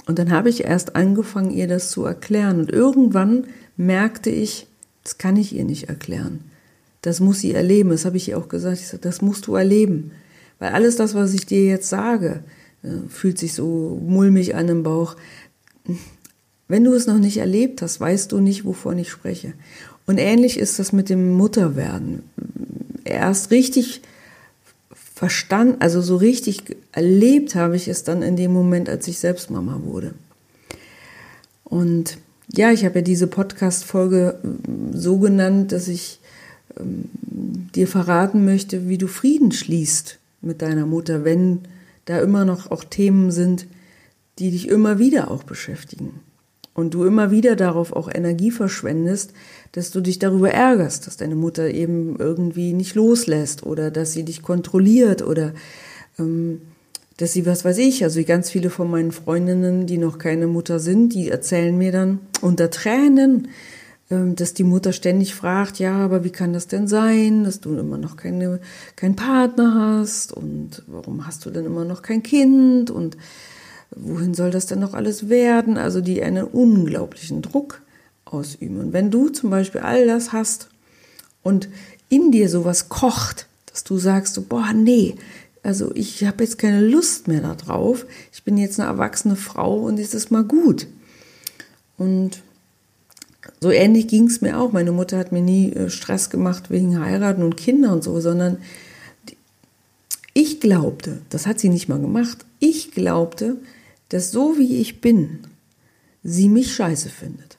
Und 0.06 0.18
dann 0.18 0.32
habe 0.32 0.48
ich 0.48 0.64
erst 0.64 0.96
angefangen, 0.96 1.52
ihr 1.52 1.68
das 1.68 1.90
zu 1.90 2.04
erklären. 2.04 2.58
Und 2.58 2.72
irgendwann 2.72 3.44
merkte 3.76 4.30
ich, 4.30 4.66
das 5.04 5.18
kann 5.18 5.36
ich 5.36 5.54
ihr 5.54 5.64
nicht 5.64 5.88
erklären. 5.88 6.40
Das 7.02 7.20
muss 7.20 7.40
sie 7.40 7.54
erleben. 7.54 7.90
Das 7.90 8.04
habe 8.04 8.16
ich 8.16 8.28
ihr 8.28 8.38
auch 8.38 8.48
gesagt. 8.48 8.78
Ich 8.78 8.88
sage, 8.88 9.02
das 9.02 9.22
musst 9.22 9.46
du 9.46 9.54
erleben. 9.54 10.12
Weil 10.58 10.70
alles 10.72 10.96
das, 10.96 11.14
was 11.14 11.32
ich 11.34 11.46
dir 11.46 11.64
jetzt 11.64 11.88
sage, 11.88 12.42
äh, 12.82 13.08
fühlt 13.08 13.38
sich 13.38 13.54
so 13.54 14.00
mulmig 14.04 14.54
an 14.54 14.68
im 14.68 14.82
Bauch. 14.82 15.16
Wenn 16.68 16.84
du 16.84 16.92
es 16.92 17.06
noch 17.06 17.18
nicht 17.18 17.38
erlebt 17.38 17.82
hast, 17.82 18.00
weißt 18.00 18.32
du 18.32 18.40
nicht, 18.40 18.64
wovon 18.64 18.98
ich 18.98 19.10
spreche. 19.10 19.54
Und 20.06 20.18
ähnlich 20.18 20.58
ist 20.58 20.78
das 20.78 20.92
mit 20.92 21.08
dem 21.08 21.32
Mutterwerden. 21.32 22.22
Erst 23.04 23.50
richtig 23.50 24.02
verstanden, 25.14 25.76
also 25.80 26.00
so 26.00 26.16
richtig 26.16 26.76
erlebt 26.92 27.54
habe 27.54 27.76
ich 27.76 27.88
es 27.88 28.04
dann 28.04 28.22
in 28.22 28.36
dem 28.36 28.52
Moment, 28.52 28.88
als 28.88 29.06
ich 29.08 29.18
selbst 29.18 29.50
Mama 29.50 29.80
wurde. 29.84 30.14
Und 31.64 32.18
ja, 32.52 32.72
ich 32.72 32.84
habe 32.84 32.96
ja 32.96 33.02
diese 33.02 33.26
Podcast-Folge 33.26 34.38
ähm, 34.42 34.90
so 34.92 35.18
genannt, 35.18 35.72
dass 35.72 35.88
ich 35.88 36.20
dir 36.84 37.86
verraten 37.86 38.44
möchte, 38.44 38.88
wie 38.88 38.98
du 38.98 39.06
Frieden 39.06 39.52
schließt 39.52 40.18
mit 40.42 40.62
deiner 40.62 40.86
Mutter, 40.86 41.24
wenn 41.24 41.60
da 42.04 42.20
immer 42.20 42.44
noch 42.44 42.70
auch 42.70 42.84
Themen 42.84 43.30
sind, 43.30 43.66
die 44.38 44.50
dich 44.50 44.68
immer 44.68 44.98
wieder 44.98 45.30
auch 45.30 45.44
beschäftigen. 45.44 46.20
Und 46.72 46.94
du 46.94 47.04
immer 47.04 47.30
wieder 47.30 47.56
darauf 47.56 47.92
auch 47.92 48.08
Energie 48.12 48.50
verschwendest, 48.50 49.32
dass 49.72 49.90
du 49.90 50.00
dich 50.00 50.18
darüber 50.18 50.50
ärgerst, 50.50 51.06
dass 51.06 51.16
deine 51.16 51.34
Mutter 51.34 51.68
eben 51.70 52.16
irgendwie 52.18 52.72
nicht 52.72 52.94
loslässt 52.94 53.64
oder 53.64 53.90
dass 53.90 54.12
sie 54.12 54.24
dich 54.24 54.42
kontrolliert 54.42 55.20
oder 55.22 55.52
ähm, 56.18 56.62
dass 57.18 57.34
sie, 57.34 57.44
was 57.44 57.66
weiß 57.66 57.76
ich, 57.78 58.02
also 58.02 58.22
ganz 58.24 58.48
viele 58.48 58.70
von 58.70 58.90
meinen 58.90 59.12
Freundinnen, 59.12 59.86
die 59.86 59.98
noch 59.98 60.16
keine 60.16 60.46
Mutter 60.46 60.80
sind, 60.80 61.12
die 61.12 61.28
erzählen 61.28 61.76
mir 61.76 61.92
dann 61.92 62.20
unter 62.40 62.70
Tränen, 62.70 63.48
ähm, 63.48 63.48
dass 64.10 64.54
die 64.54 64.64
Mutter 64.64 64.92
ständig 64.92 65.36
fragt, 65.36 65.78
ja, 65.78 65.96
aber 65.96 66.24
wie 66.24 66.30
kann 66.30 66.52
das 66.52 66.66
denn 66.66 66.88
sein, 66.88 67.44
dass 67.44 67.60
du 67.60 67.76
immer 67.76 67.96
noch 67.96 68.16
keine, 68.16 68.58
keinen 68.96 69.14
Partner 69.14 69.98
hast 69.98 70.32
und 70.32 70.82
warum 70.88 71.28
hast 71.28 71.46
du 71.46 71.50
denn 71.50 71.64
immer 71.64 71.84
noch 71.84 72.02
kein 72.02 72.24
Kind 72.24 72.90
und 72.90 73.16
wohin 73.94 74.34
soll 74.34 74.50
das 74.50 74.66
denn 74.66 74.80
noch 74.80 74.94
alles 74.94 75.28
werden? 75.28 75.76
Also 75.76 76.00
die 76.00 76.24
einen 76.24 76.44
unglaublichen 76.44 77.40
Druck 77.40 77.82
ausüben. 78.24 78.80
Und 78.80 78.92
wenn 78.92 79.12
du 79.12 79.28
zum 79.28 79.50
Beispiel 79.50 79.80
all 79.80 80.06
das 80.08 80.32
hast 80.32 80.70
und 81.44 81.68
in 82.08 82.32
dir 82.32 82.48
sowas 82.48 82.88
kocht, 82.88 83.46
dass 83.66 83.84
du 83.84 83.96
sagst, 83.98 84.48
boah, 84.48 84.72
nee, 84.72 85.14
also 85.62 85.92
ich 85.94 86.24
habe 86.24 86.42
jetzt 86.42 86.58
keine 86.58 86.80
Lust 86.80 87.28
mehr 87.28 87.42
darauf, 87.42 88.06
ich 88.32 88.42
bin 88.42 88.58
jetzt 88.58 88.80
eine 88.80 88.88
erwachsene 88.88 89.36
Frau 89.36 89.76
und 89.76 90.00
ist 90.00 90.14
es 90.14 90.32
mal 90.32 90.42
gut. 90.42 90.88
Und 91.96 92.42
so 93.60 93.70
ähnlich 93.70 94.08
ging 94.08 94.26
es 94.26 94.40
mir 94.40 94.58
auch. 94.58 94.72
Meine 94.72 94.92
Mutter 94.92 95.18
hat 95.18 95.32
mir 95.32 95.42
nie 95.42 95.72
äh, 95.72 95.90
Stress 95.90 96.30
gemacht 96.30 96.70
wegen 96.70 97.00
Heiraten 97.00 97.42
und 97.42 97.56
Kinder 97.56 97.92
und 97.92 98.04
so, 98.04 98.20
sondern 98.20 98.58
ich 100.32 100.60
glaubte, 100.60 101.18
das 101.30 101.46
hat 101.46 101.58
sie 101.58 101.68
nicht 101.68 101.88
mal 101.88 102.00
gemacht, 102.00 102.44
ich 102.60 102.92
glaubte, 102.92 103.56
dass 104.10 104.30
so 104.30 104.58
wie 104.58 104.76
ich 104.76 105.00
bin, 105.00 105.40
sie 106.22 106.48
mich 106.48 106.74
scheiße 106.74 107.08
findet. 107.08 107.58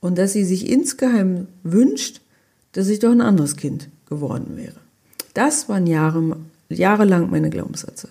Und 0.00 0.18
dass 0.18 0.34
sie 0.34 0.44
sich 0.44 0.68
insgeheim 0.70 1.48
wünscht, 1.62 2.20
dass 2.72 2.88
ich 2.88 3.00
doch 3.00 3.10
ein 3.10 3.20
anderes 3.20 3.56
Kind 3.56 3.88
geworden 4.08 4.56
wäre. 4.56 4.76
Das 5.34 5.68
waren 5.68 5.86
Jahre, 5.86 6.36
jahrelang 6.68 7.30
meine 7.30 7.50
Glaubenssätze. 7.50 8.08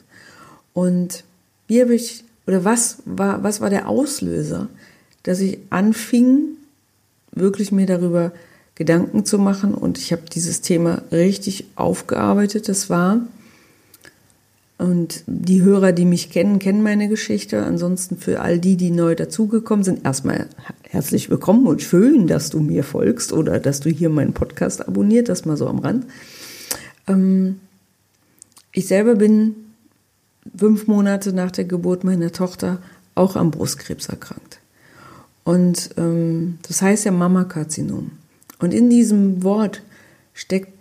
Und 0.74 1.24
wie 1.68 1.82
habe 1.82 1.96
ich, 1.96 2.24
oder 2.48 2.64
was 2.64 2.98
war, 3.06 3.44
was 3.44 3.62
war 3.62 3.70
der 3.70 3.88
Auslöser, 3.88 4.68
dass 5.26 5.40
ich 5.40 5.58
anfing, 5.72 6.58
wirklich 7.32 7.72
mir 7.72 7.86
darüber 7.86 8.32
Gedanken 8.76 9.26
zu 9.26 9.40
machen 9.40 9.74
und 9.74 9.98
ich 9.98 10.12
habe 10.12 10.24
dieses 10.32 10.62
Thema 10.62 11.02
richtig 11.12 11.66
aufgearbeitet. 11.76 12.70
Das 12.70 12.90
war, 12.90 13.22
und 14.78 15.24
die 15.26 15.62
Hörer, 15.62 15.94
die 15.94 16.06
mich 16.06 16.30
kennen, 16.30 16.60
kennen 16.60 16.84
meine 16.84 17.08
Geschichte. 17.08 17.64
Ansonsten 17.64 18.18
für 18.18 18.42
all 18.42 18.60
die, 18.60 18.76
die 18.76 18.92
neu 18.92 19.16
dazugekommen 19.16 19.84
sind, 19.86 20.06
erstmal 20.06 20.48
herzlich 20.90 21.30
willkommen 21.30 21.66
und 21.66 21.82
schön, 21.82 22.28
dass 22.28 22.50
du 22.50 22.60
mir 22.60 22.84
folgst 22.84 23.32
oder 23.32 23.60
dass 23.60 23.80
du 23.80 23.90
hier 23.90 24.10
meinen 24.10 24.34
Podcast 24.34 24.88
abonniert, 24.88 25.30
das 25.30 25.46
mal 25.46 25.58
so 25.58 25.68
am 25.68 25.80
Rand. 25.80 26.06
Ähm, 27.08 27.60
ich 28.74 28.88
selber 28.88 29.16
bin 29.16 29.56
fünf 30.56 30.88
Monate 30.88 31.32
nach 31.32 31.52
der 31.52 31.66
Geburt 31.66 32.04
meiner 32.04 32.32
Tochter 32.32 32.80
auch 33.16 33.38
am 33.38 33.52
Brustkrebs 33.52 34.08
erkrankt. 34.10 34.60
Und 35.46 35.92
ähm, 35.96 36.58
das 36.68 36.82
heißt 36.82 37.06
ja 37.06 37.12
Mammakarzinom. 37.12 38.12
Und 38.60 38.74
in 38.74 38.90
diesem 38.90 39.44
Wort 39.44 39.82
steckt 40.34 40.74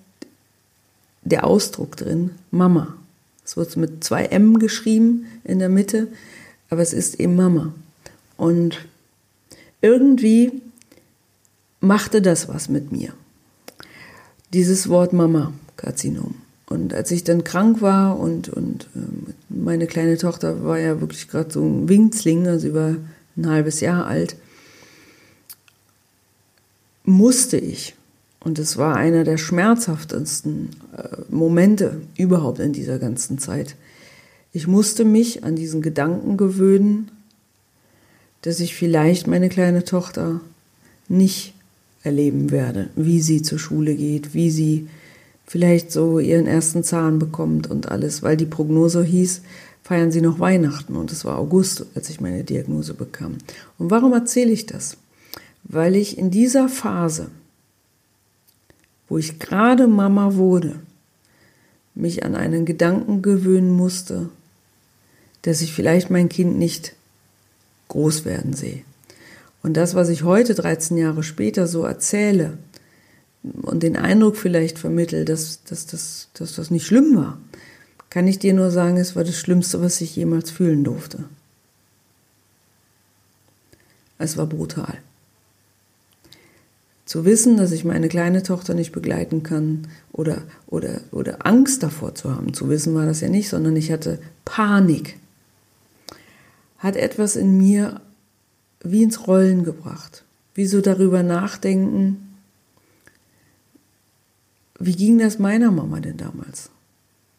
der 1.22 1.44
Ausdruck 1.44 1.96
drin, 1.96 2.32
Mama. 2.50 2.96
Es 3.44 3.56
wird 3.56 3.76
mit 3.76 4.02
zwei 4.02 4.24
M 4.24 4.58
geschrieben 4.58 5.26
in 5.44 5.60
der 5.60 5.68
Mitte, 5.68 6.08
aber 6.70 6.82
es 6.82 6.92
ist 6.92 7.20
eben 7.20 7.36
Mama. 7.36 7.72
Und 8.36 8.86
irgendwie 9.80 10.62
machte 11.80 12.22
das 12.22 12.48
was 12.48 12.68
mit 12.68 12.90
mir. 12.90 13.12
Dieses 14.52 14.88
Wort 14.88 15.12
Mama. 15.12 15.52
Karzinom. 15.76 16.36
Und 16.66 16.94
als 16.94 17.10
ich 17.10 17.24
dann 17.24 17.44
krank 17.44 17.82
war 17.82 18.18
und, 18.18 18.48
und 18.48 18.88
äh, 18.94 18.98
meine 19.48 19.86
kleine 19.86 20.16
Tochter 20.16 20.64
war 20.64 20.78
ja 20.78 21.00
wirklich 21.00 21.28
gerade 21.28 21.52
so 21.52 21.62
ein 21.62 21.88
Winzling, 21.88 22.46
also 22.46 22.68
über 22.68 22.96
ein 23.36 23.46
halbes 23.48 23.80
Jahr 23.80 24.06
alt, 24.06 24.36
musste 27.04 27.58
ich, 27.58 27.94
und 28.40 28.58
es 28.58 28.76
war 28.76 28.96
einer 28.96 29.24
der 29.24 29.38
schmerzhaftesten 29.38 30.70
äh, 30.96 31.08
Momente 31.30 32.02
überhaupt 32.16 32.58
in 32.58 32.72
dieser 32.72 32.98
ganzen 32.98 33.38
Zeit, 33.38 33.76
ich 34.52 34.66
musste 34.66 35.04
mich 35.04 35.44
an 35.44 35.56
diesen 35.56 35.82
Gedanken 35.82 36.36
gewöhnen, 36.36 37.10
dass 38.42 38.60
ich 38.60 38.74
vielleicht 38.74 39.26
meine 39.26 39.48
kleine 39.48 39.84
Tochter 39.84 40.40
nicht 41.08 41.54
erleben 42.02 42.50
werde, 42.50 42.90
wie 42.94 43.20
sie 43.20 43.42
zur 43.42 43.58
Schule 43.58 43.94
geht, 43.94 44.34
wie 44.34 44.50
sie 44.50 44.88
vielleicht 45.46 45.90
so 45.90 46.18
ihren 46.18 46.46
ersten 46.46 46.84
Zahn 46.84 47.18
bekommt 47.18 47.68
und 47.68 47.90
alles, 47.90 48.22
weil 48.22 48.36
die 48.36 48.46
Prognose 48.46 49.02
hieß, 49.02 49.42
feiern 49.82 50.12
sie 50.12 50.20
noch 50.20 50.38
Weihnachten 50.38 50.96
und 50.96 51.12
es 51.12 51.24
war 51.24 51.38
August, 51.38 51.86
als 51.94 52.08
ich 52.08 52.20
meine 52.20 52.44
Diagnose 52.44 52.94
bekam. 52.94 53.36
Und 53.78 53.90
warum 53.90 54.12
erzähle 54.12 54.52
ich 54.52 54.66
das? 54.66 54.96
Weil 55.74 55.96
ich 55.96 56.18
in 56.18 56.30
dieser 56.30 56.68
Phase, 56.68 57.32
wo 59.08 59.18
ich 59.18 59.40
gerade 59.40 59.88
Mama 59.88 60.36
wurde, 60.36 60.78
mich 61.96 62.24
an 62.24 62.36
einen 62.36 62.64
Gedanken 62.64 63.22
gewöhnen 63.22 63.72
musste, 63.72 64.28
dass 65.42 65.62
ich 65.62 65.72
vielleicht 65.72 66.10
mein 66.10 66.28
Kind 66.28 66.58
nicht 66.58 66.94
groß 67.88 68.24
werden 68.24 68.52
sehe. 68.52 68.82
Und 69.64 69.76
das, 69.76 69.96
was 69.96 70.10
ich 70.10 70.22
heute, 70.22 70.54
13 70.54 70.96
Jahre 70.96 71.24
später, 71.24 71.66
so 71.66 71.82
erzähle, 71.82 72.56
und 73.42 73.82
den 73.82 73.96
Eindruck 73.96 74.36
vielleicht 74.36 74.78
vermittelt, 74.78 75.28
dass, 75.28 75.64
dass, 75.64 75.86
dass, 75.86 76.28
dass 76.34 76.54
das 76.54 76.70
nicht 76.70 76.86
schlimm 76.86 77.16
war, 77.16 77.38
kann 78.10 78.28
ich 78.28 78.38
dir 78.38 78.54
nur 78.54 78.70
sagen, 78.70 78.96
es 78.96 79.16
war 79.16 79.24
das 79.24 79.36
Schlimmste, 79.36 79.82
was 79.82 80.00
ich 80.00 80.14
jemals 80.14 80.52
fühlen 80.52 80.84
durfte. 80.84 81.24
Es 84.18 84.36
war 84.36 84.46
brutal. 84.46 84.98
Zu 87.04 87.24
wissen, 87.26 87.56
dass 87.58 87.72
ich 87.72 87.84
meine 87.84 88.08
kleine 88.08 88.42
Tochter 88.42 88.74
nicht 88.74 88.92
begleiten 88.92 89.42
kann 89.42 89.88
oder, 90.10 90.42
oder, 90.66 91.00
oder 91.10 91.46
Angst 91.46 91.82
davor 91.82 92.14
zu 92.14 92.34
haben, 92.34 92.54
zu 92.54 92.68
wissen 92.70 92.94
war 92.94 93.04
das 93.04 93.20
ja 93.20 93.28
nicht, 93.28 93.48
sondern 93.50 93.76
ich 93.76 93.92
hatte 93.92 94.18
Panik, 94.44 95.18
hat 96.78 96.96
etwas 96.96 97.36
in 97.36 97.58
mir 97.58 98.00
wie 98.82 99.02
ins 99.02 99.26
Rollen 99.26 99.64
gebracht. 99.64 100.24
Wie 100.54 100.66
so 100.66 100.80
darüber 100.80 101.22
nachdenken, 101.22 102.36
wie 104.78 104.94
ging 104.94 105.18
das 105.18 105.38
meiner 105.38 105.70
Mama 105.70 106.00
denn 106.00 106.16
damals? 106.16 106.70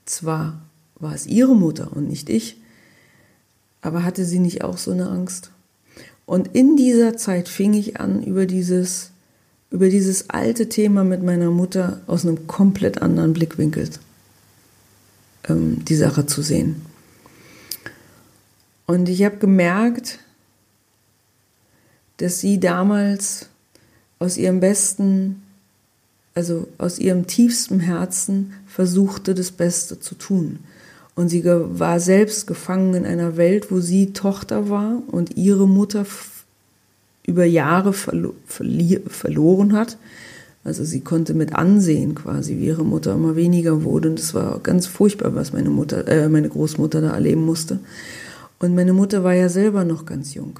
Zwar 0.05 0.61
war 0.95 1.13
es 1.13 1.27
ihre 1.27 1.55
Mutter 1.55 1.95
und 1.95 2.07
nicht 2.07 2.29
ich, 2.29 2.57
aber 3.81 4.03
hatte 4.03 4.25
sie 4.25 4.39
nicht 4.39 4.63
auch 4.63 4.77
so 4.77 4.91
eine 4.91 5.09
Angst? 5.09 5.51
Und 6.25 6.55
in 6.55 6.75
dieser 6.75 7.17
Zeit 7.17 7.49
fing 7.49 7.73
ich 7.73 7.99
an, 7.99 8.23
über 8.23 8.45
dieses, 8.45 9.11
über 9.71 9.89
dieses 9.89 10.29
alte 10.29 10.69
Thema 10.69 11.03
mit 11.03 11.23
meiner 11.23 11.51
Mutter 11.51 12.01
aus 12.07 12.25
einem 12.25 12.47
komplett 12.47 13.01
anderen 13.01 13.33
Blickwinkel 13.33 13.89
ähm, 15.47 15.83
die 15.85 15.95
Sache 15.95 16.25
zu 16.25 16.41
sehen. 16.41 16.81
Und 18.85 19.09
ich 19.09 19.23
habe 19.23 19.37
gemerkt, 19.37 20.19
dass 22.17 22.39
sie 22.39 22.59
damals 22.59 23.49
aus 24.19 24.37
ihrem 24.37 24.59
besten 24.59 25.41
also 26.35 26.67
aus 26.77 26.99
ihrem 26.99 27.27
tiefsten 27.27 27.79
Herzen 27.79 28.53
versuchte, 28.67 29.33
das 29.33 29.51
Beste 29.51 29.99
zu 29.99 30.15
tun. 30.15 30.59
Und 31.15 31.29
sie 31.29 31.45
war 31.45 32.01
selbst 32.01 32.45
gefangen 32.45 32.93
in 32.93 33.05
einer 33.05 33.37
Welt, 33.37 33.71
wo 33.71 33.79
sie 33.79 34.11
Tochter 34.11 34.69
war 34.69 35.01
und 35.07 35.37
ihre 35.37 35.65
Mutter 35.65 36.05
über 37.27 37.45
Jahre 37.45 37.93
verlo 37.93 38.33
verloren 38.47 39.73
hat. 39.73 39.97
Also 40.63 40.83
sie 40.83 41.01
konnte 41.01 41.33
mit 41.35 41.53
ansehen 41.53 42.15
quasi, 42.15 42.57
wie 42.57 42.65
ihre 42.67 42.83
Mutter 42.83 43.13
immer 43.13 43.35
weniger 43.35 43.83
wurde. 43.83 44.09
Und 44.09 44.19
es 44.19 44.33
war 44.33 44.59
ganz 44.59 44.87
furchtbar, 44.87 45.35
was 45.35 45.53
meine 45.53 45.69
Mutter, 45.69 46.07
äh, 46.07 46.27
meine 46.27 46.49
Großmutter 46.49 47.01
da 47.01 47.11
erleben 47.11 47.45
musste. 47.45 47.79
Und 48.59 48.73
meine 48.73 48.93
Mutter 48.93 49.23
war 49.23 49.33
ja 49.33 49.49
selber 49.49 49.85
noch 49.85 50.05
ganz 50.05 50.33
jung. 50.33 50.59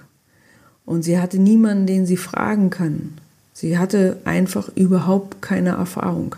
Und 0.86 1.04
sie 1.04 1.20
hatte 1.20 1.40
niemanden, 1.40 1.88
den 1.88 2.06
sie 2.06 2.18
fragen 2.18 2.70
kann. 2.70 3.14
Sie 3.54 3.80
hatte 3.80 4.18
einfach 4.26 4.70
überhaupt 4.76 5.42
keine 5.42 5.72
Erfahrung. 5.72 6.36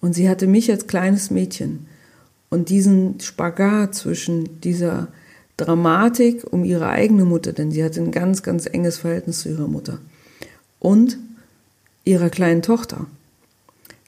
Und 0.00 0.14
sie 0.14 0.28
hatte 0.28 0.48
mich 0.48 0.70
als 0.70 0.88
kleines 0.88 1.30
Mädchen. 1.30 1.86
Und 2.50 2.70
diesen 2.70 3.20
Spagat 3.20 3.94
zwischen 3.94 4.60
dieser 4.62 5.08
Dramatik 5.56 6.44
um 6.50 6.64
ihre 6.64 6.88
eigene 6.88 7.24
Mutter, 7.24 7.52
denn 7.52 7.70
sie 7.70 7.84
hatte 7.84 8.00
ein 8.00 8.10
ganz, 8.10 8.42
ganz 8.42 8.66
enges 8.66 8.98
Verhältnis 8.98 9.40
zu 9.40 9.50
ihrer 9.50 9.68
Mutter, 9.68 9.98
und 10.80 11.16
ihrer 12.04 12.28
kleinen 12.28 12.62
Tochter. 12.62 13.06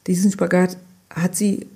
Diesen 0.06 0.30
Spagat 0.30 0.76
hat 1.10 1.34
sie 1.34 1.66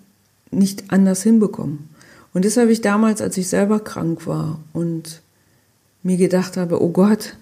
nicht 0.51 0.93
anders 0.93 1.23
hinbekommen. 1.23 1.89
Und 2.33 2.45
das 2.45 2.57
habe 2.57 2.73
ich 2.73 2.81
damals, 2.81 3.21
als 3.21 3.37
ich 3.37 3.49
selber 3.49 3.81
krank 3.81 4.27
war 4.27 4.61
und 4.73 5.23
mir 6.03 6.17
gedacht 6.17 6.57
habe, 6.57 6.83
oh 6.83 6.91
Gott, 6.91 7.37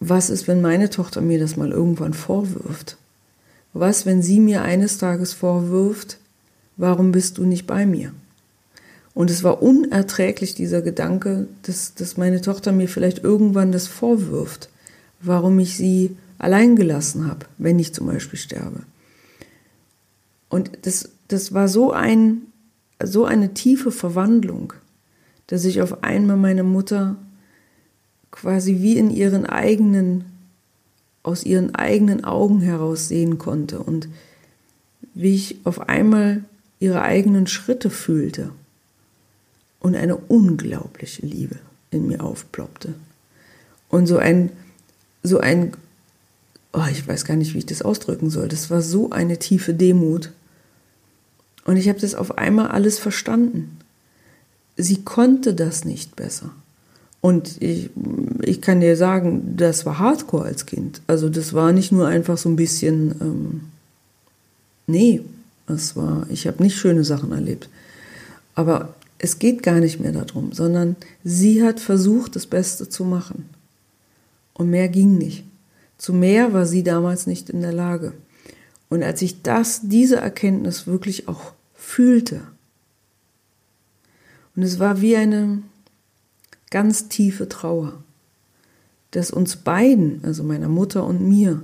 was 0.00 0.30
ist, 0.30 0.48
wenn 0.48 0.60
meine 0.60 0.90
Tochter 0.90 1.20
mir 1.20 1.38
das 1.38 1.56
mal 1.56 1.70
irgendwann 1.70 2.12
vorwirft? 2.12 2.96
Was, 3.72 4.04
wenn 4.04 4.20
sie 4.20 4.40
mir 4.40 4.62
eines 4.62 4.98
Tages 4.98 5.32
vorwirft, 5.32 6.18
warum 6.76 7.12
bist 7.12 7.38
du 7.38 7.44
nicht 7.44 7.66
bei 7.66 7.86
mir? 7.86 8.12
Und 9.14 9.30
es 9.30 9.44
war 9.44 9.62
unerträglich, 9.62 10.54
dieser 10.54 10.80
Gedanke, 10.80 11.46
dass, 11.62 11.94
dass 11.94 12.16
meine 12.16 12.40
Tochter 12.40 12.72
mir 12.72 12.88
vielleicht 12.88 13.18
irgendwann 13.18 13.72
das 13.72 13.86
vorwirft, 13.86 14.70
warum 15.20 15.58
ich 15.58 15.76
sie 15.76 16.16
allein 16.38 16.76
gelassen 16.76 17.26
habe, 17.28 17.46
wenn 17.58 17.78
ich 17.78 17.92
zum 17.92 18.06
Beispiel 18.06 18.38
sterbe. 18.38 18.80
Und 20.48 20.70
das, 20.82 21.10
das 21.28 21.52
war 21.52 21.68
so, 21.68 21.92
ein, 21.92 22.42
so 23.02 23.24
eine 23.24 23.54
tiefe 23.54 23.92
Verwandlung, 23.92 24.72
dass 25.46 25.64
ich 25.64 25.82
auf 25.82 26.02
einmal 26.02 26.36
meine 26.36 26.64
Mutter 26.64 27.16
quasi 28.30 28.80
wie 28.80 28.96
in 28.96 29.10
ihren 29.10 29.44
eigenen, 29.44 30.24
aus 31.22 31.44
ihren 31.44 31.74
eigenen 31.74 32.24
Augen 32.24 32.60
heraus 32.60 33.08
sehen 33.08 33.36
konnte 33.36 33.78
und 33.78 34.08
wie 35.14 35.34
ich 35.34 35.58
auf 35.64 35.88
einmal 35.88 36.42
ihre 36.80 37.02
eigenen 37.02 37.46
Schritte 37.46 37.90
fühlte 37.90 38.50
und 39.82 39.96
eine 39.96 40.16
unglaubliche 40.16 41.26
Liebe 41.26 41.56
in 41.90 42.06
mir 42.06 42.22
aufploppte. 42.22 42.94
Und 43.88 44.06
so 44.06 44.16
ein, 44.16 44.50
so 45.24 45.38
ein, 45.38 45.72
oh, 46.72 46.86
ich 46.90 47.06
weiß 47.06 47.24
gar 47.24 47.36
nicht, 47.36 47.52
wie 47.52 47.58
ich 47.58 47.66
das 47.66 47.82
ausdrücken 47.82 48.30
soll. 48.30 48.48
Das 48.48 48.70
war 48.70 48.80
so 48.80 49.10
eine 49.10 49.38
tiefe 49.38 49.74
Demut. 49.74 50.30
Und 51.64 51.76
ich 51.76 51.88
habe 51.88 51.98
das 51.98 52.14
auf 52.14 52.38
einmal 52.38 52.68
alles 52.68 53.00
verstanden. 53.00 53.76
Sie 54.76 55.02
konnte 55.02 55.52
das 55.52 55.84
nicht 55.84 56.14
besser. 56.14 56.50
Und 57.20 57.60
ich, 57.60 57.90
ich 58.40 58.62
kann 58.62 58.80
dir 58.80 58.96
sagen, 58.96 59.56
das 59.56 59.84
war 59.84 59.98
Hardcore 59.98 60.44
als 60.44 60.64
Kind. 60.64 61.02
Also 61.08 61.28
das 61.28 61.54
war 61.54 61.72
nicht 61.72 61.90
nur 61.90 62.06
einfach 62.06 62.38
so 62.38 62.48
ein 62.48 62.56
bisschen, 62.56 63.14
ähm, 63.20 63.60
nee, 64.86 65.22
das 65.66 65.96
war, 65.96 66.26
ich 66.30 66.46
habe 66.46 66.62
nicht 66.62 66.76
schöne 66.76 67.04
Sachen 67.04 67.32
erlebt. 67.32 67.68
Aber 68.54 68.94
es 69.22 69.38
geht 69.38 69.62
gar 69.62 69.78
nicht 69.78 70.00
mehr 70.00 70.10
darum, 70.10 70.52
sondern 70.52 70.96
sie 71.22 71.62
hat 71.62 71.78
versucht, 71.78 72.34
das 72.34 72.46
Beste 72.46 72.88
zu 72.88 73.04
machen. 73.04 73.48
Und 74.52 74.68
mehr 74.68 74.88
ging 74.88 75.16
nicht. 75.16 75.44
Zu 75.96 76.12
mehr 76.12 76.52
war 76.52 76.66
sie 76.66 76.82
damals 76.82 77.28
nicht 77.28 77.48
in 77.48 77.62
der 77.62 77.72
Lage. 77.72 78.14
Und 78.88 79.04
als 79.04 79.22
ich 79.22 79.40
das, 79.42 79.82
diese 79.84 80.16
Erkenntnis 80.16 80.88
wirklich 80.88 81.28
auch 81.28 81.52
fühlte, 81.72 82.40
und 84.56 84.64
es 84.64 84.80
war 84.80 85.00
wie 85.00 85.16
eine, 85.16 85.62
ganz 86.70 87.08
tiefe 87.08 87.48
Trauer, 87.48 88.02
dass 89.12 89.30
uns 89.30 89.54
beiden, 89.54 90.24
also 90.24 90.42
meiner 90.42 90.68
Mutter 90.68 91.04
und 91.06 91.26
mir, 91.28 91.62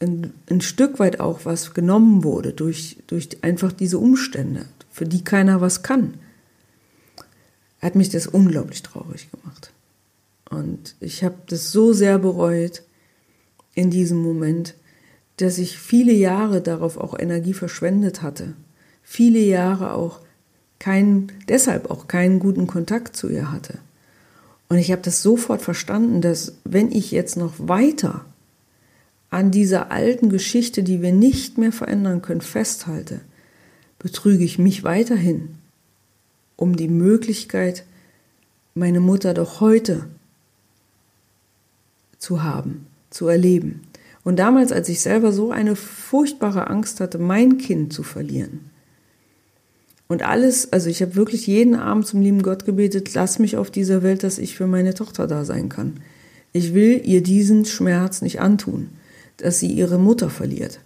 ein, 0.00 0.32
ein 0.50 0.60
Stück 0.60 0.98
weit 0.98 1.20
auch 1.20 1.44
was 1.44 1.72
genommen 1.72 2.24
wurde 2.24 2.52
durch, 2.52 2.96
durch 3.06 3.28
einfach 3.42 3.70
diese 3.70 3.98
Umstände, 3.98 4.66
für 4.96 5.04
die 5.04 5.22
keiner 5.22 5.60
was 5.60 5.82
kann, 5.82 6.14
hat 7.82 7.96
mich 7.96 8.08
das 8.08 8.26
unglaublich 8.26 8.82
traurig 8.82 9.30
gemacht. 9.30 9.70
Und 10.48 10.94
ich 11.00 11.22
habe 11.22 11.36
das 11.48 11.70
so 11.70 11.92
sehr 11.92 12.18
bereut 12.18 12.82
in 13.74 13.90
diesem 13.90 14.16
Moment, 14.16 14.72
dass 15.36 15.58
ich 15.58 15.78
viele 15.78 16.12
Jahre 16.12 16.62
darauf 16.62 16.96
auch 16.96 17.18
Energie 17.18 17.52
verschwendet 17.52 18.22
hatte. 18.22 18.54
Viele 19.02 19.40
Jahre 19.40 19.92
auch 19.92 20.20
keinen, 20.78 21.30
deshalb 21.46 21.90
auch 21.90 22.08
keinen 22.08 22.38
guten 22.38 22.66
Kontakt 22.66 23.16
zu 23.16 23.28
ihr 23.28 23.52
hatte. 23.52 23.76
Und 24.70 24.78
ich 24.78 24.90
habe 24.92 25.02
das 25.02 25.22
sofort 25.22 25.60
verstanden, 25.60 26.22
dass 26.22 26.54
wenn 26.64 26.90
ich 26.90 27.10
jetzt 27.10 27.36
noch 27.36 27.52
weiter 27.58 28.24
an 29.28 29.50
dieser 29.50 29.90
alten 29.90 30.30
Geschichte, 30.30 30.82
die 30.82 31.02
wir 31.02 31.12
nicht 31.12 31.58
mehr 31.58 31.72
verändern 31.72 32.22
können, 32.22 32.40
festhalte, 32.40 33.20
betrüge 34.06 34.44
ich 34.44 34.56
mich 34.60 34.84
weiterhin 34.84 35.56
um 36.54 36.76
die 36.76 36.86
Möglichkeit, 36.86 37.84
meine 38.76 39.00
Mutter 39.00 39.34
doch 39.34 39.60
heute 39.60 40.06
zu 42.18 42.44
haben, 42.44 42.86
zu 43.10 43.26
erleben. 43.26 43.82
Und 44.22 44.38
damals, 44.38 44.70
als 44.70 44.88
ich 44.88 45.00
selber 45.00 45.32
so 45.32 45.50
eine 45.50 45.74
furchtbare 45.74 46.68
Angst 46.68 47.00
hatte, 47.00 47.18
mein 47.18 47.58
Kind 47.58 47.92
zu 47.92 48.04
verlieren, 48.04 48.60
und 50.08 50.22
alles, 50.22 50.72
also 50.72 50.88
ich 50.88 51.02
habe 51.02 51.16
wirklich 51.16 51.48
jeden 51.48 51.74
Abend 51.74 52.06
zum 52.06 52.20
lieben 52.20 52.42
Gott 52.42 52.64
gebetet, 52.64 53.12
lass 53.14 53.40
mich 53.40 53.56
auf 53.56 53.72
dieser 53.72 54.04
Welt, 54.04 54.22
dass 54.22 54.38
ich 54.38 54.54
für 54.54 54.68
meine 54.68 54.94
Tochter 54.94 55.26
da 55.26 55.44
sein 55.44 55.68
kann. 55.68 55.94
Ich 56.52 56.74
will 56.74 57.02
ihr 57.04 57.24
diesen 57.24 57.64
Schmerz 57.64 58.22
nicht 58.22 58.40
antun, 58.40 58.90
dass 59.36 59.58
sie 59.58 59.66
ihre 59.66 59.98
Mutter 59.98 60.30
verliert. 60.30 60.78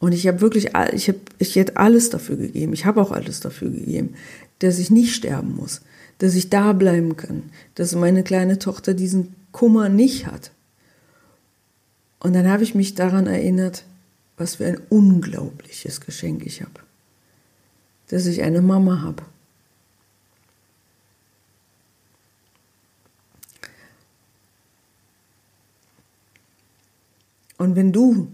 Und 0.00 0.12
ich 0.12 0.26
habe 0.26 0.40
wirklich, 0.40 0.72
ich 0.92 1.08
habe, 1.08 1.20
ich 1.38 1.54
hätte 1.54 1.76
alles 1.76 2.10
dafür 2.10 2.36
gegeben. 2.36 2.72
Ich 2.72 2.84
habe 2.86 3.00
auch 3.00 3.12
alles 3.12 3.38
dafür 3.38 3.70
gegeben, 3.70 4.14
dass 4.58 4.80
ich 4.80 4.90
nicht 4.90 5.14
sterben 5.14 5.54
muss, 5.54 5.82
dass 6.18 6.34
ich 6.34 6.50
da 6.50 6.72
bleiben 6.72 7.16
kann, 7.16 7.44
dass 7.76 7.94
meine 7.94 8.24
kleine 8.24 8.58
Tochter 8.58 8.94
diesen 8.94 9.36
Kummer 9.52 9.88
nicht 9.88 10.26
hat. 10.26 10.50
Und 12.18 12.34
dann 12.34 12.48
habe 12.48 12.64
ich 12.64 12.74
mich 12.74 12.96
daran 12.96 13.28
erinnert, 13.28 13.84
was 14.36 14.56
für 14.56 14.66
ein 14.66 14.80
unglaubliches 14.88 16.00
Geschenk 16.00 16.44
ich 16.44 16.62
habe 16.62 16.80
dass 18.10 18.26
ich 18.26 18.42
eine 18.42 18.60
Mama 18.60 19.02
habe. 19.02 19.22
Und 27.56 27.76
wenn 27.76 27.92
du 27.92 28.32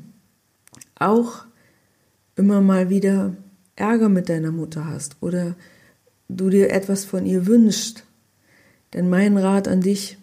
auch 0.98 1.44
immer 2.36 2.60
mal 2.60 2.90
wieder 2.90 3.34
Ärger 3.74 4.08
mit 4.08 4.28
deiner 4.28 4.52
Mutter 4.52 4.86
hast 4.86 5.16
oder 5.20 5.54
du 6.28 6.50
dir 6.50 6.70
etwas 6.70 7.04
von 7.04 7.26
ihr 7.26 7.46
wünschst, 7.46 8.04
dann 8.92 9.10
mein 9.10 9.36
Rat 9.36 9.68
an 9.68 9.80
dich, 9.80 10.18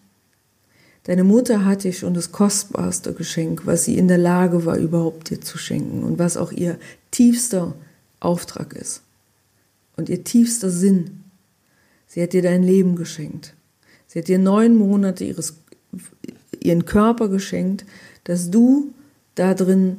deine 1.04 1.24
Mutter 1.24 1.66
hat 1.66 1.84
dir 1.84 1.94
schon 1.94 2.14
das 2.14 2.32
kostbarste 2.32 3.14
Geschenk, 3.14 3.66
was 3.66 3.86
sie 3.86 3.98
in 3.98 4.08
der 4.08 4.18
Lage 4.18 4.66
war, 4.66 4.78
überhaupt 4.78 5.30
dir 5.30 5.42
zu 5.42 5.58
schenken 5.58 6.04
und 6.04 6.18
was 6.18 6.38
auch 6.38 6.52
ihr 6.52 6.80
tiefster 7.12 7.76
Auftrag 8.20 8.74
ist 8.74 9.02
und 9.96 10.10
ihr 10.10 10.24
tiefster 10.24 10.70
Sinn. 10.70 11.24
Sie 12.08 12.22
hat 12.22 12.34
dir 12.34 12.42
dein 12.42 12.64
Leben 12.64 12.96
geschenkt. 12.96 13.54
Sie 14.08 14.20
hat 14.20 14.28
dir 14.28 14.40
neun 14.40 14.76
Monate 14.76 15.26
ihres, 15.26 15.56
ihren 16.60 16.86
Körper 16.86 17.28
geschenkt, 17.28 17.86
dass 18.24 18.52
du 18.52 18.94
da 19.36 19.54
drin 19.54 19.98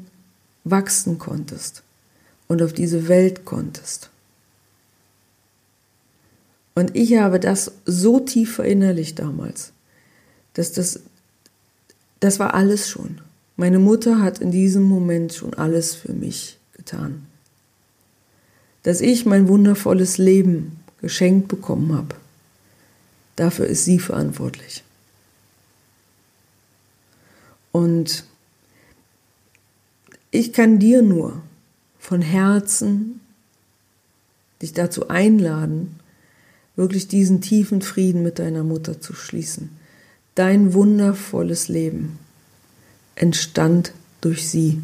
wachsen 0.64 1.18
konntest 1.18 1.83
und 2.48 2.62
auf 2.62 2.72
diese 2.72 3.08
Welt 3.08 3.44
konntest. 3.44 4.10
Und 6.74 6.96
ich 6.96 7.16
habe 7.16 7.38
das 7.38 7.72
so 7.84 8.20
tief 8.20 8.56
verinnerlicht 8.56 9.18
damals, 9.18 9.72
dass 10.54 10.72
das, 10.72 11.00
das 12.20 12.38
war 12.38 12.54
alles 12.54 12.88
schon. 12.88 13.20
Meine 13.56 13.78
Mutter 13.78 14.20
hat 14.20 14.40
in 14.40 14.50
diesem 14.50 14.82
Moment 14.82 15.32
schon 15.32 15.54
alles 15.54 15.94
für 15.94 16.12
mich 16.12 16.58
getan 16.72 17.26
dass 18.84 19.00
ich 19.00 19.26
mein 19.26 19.48
wundervolles 19.48 20.18
Leben 20.18 20.78
geschenkt 21.00 21.48
bekommen 21.48 21.92
habe. 21.96 22.14
Dafür 23.34 23.66
ist 23.66 23.84
sie 23.84 23.98
verantwortlich. 23.98 24.84
Und 27.72 28.24
ich 30.30 30.52
kann 30.52 30.78
dir 30.78 31.02
nur 31.02 31.42
von 32.04 32.20
Herzen 32.20 33.20
dich 34.60 34.74
dazu 34.74 35.08
einladen, 35.08 35.98
wirklich 36.76 37.08
diesen 37.08 37.40
tiefen 37.40 37.80
Frieden 37.80 38.22
mit 38.22 38.38
deiner 38.38 38.62
Mutter 38.62 39.00
zu 39.00 39.14
schließen. 39.14 39.70
Dein 40.34 40.74
wundervolles 40.74 41.68
Leben 41.68 42.18
entstand 43.14 43.94
durch 44.20 44.50
sie 44.50 44.82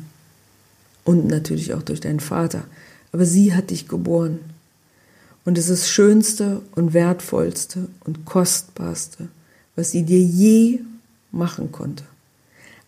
und 1.05 1.27
natürlich 1.27 1.75
auch 1.75 1.83
durch 1.83 2.01
deinen 2.01 2.21
Vater. 2.21 2.65
Aber 3.13 3.27
sie 3.27 3.53
hat 3.53 3.69
dich 3.69 3.87
geboren. 3.87 4.39
Und 5.45 5.59
es 5.59 5.69
ist 5.69 5.83
das 5.83 5.91
Schönste 5.91 6.63
und 6.75 6.95
Wertvollste 6.95 7.89
und 8.05 8.25
Kostbarste, 8.25 9.29
was 9.77 9.91
sie 9.91 10.05
dir 10.05 10.23
je 10.23 10.81
machen 11.33 11.71
konnte. 11.71 12.05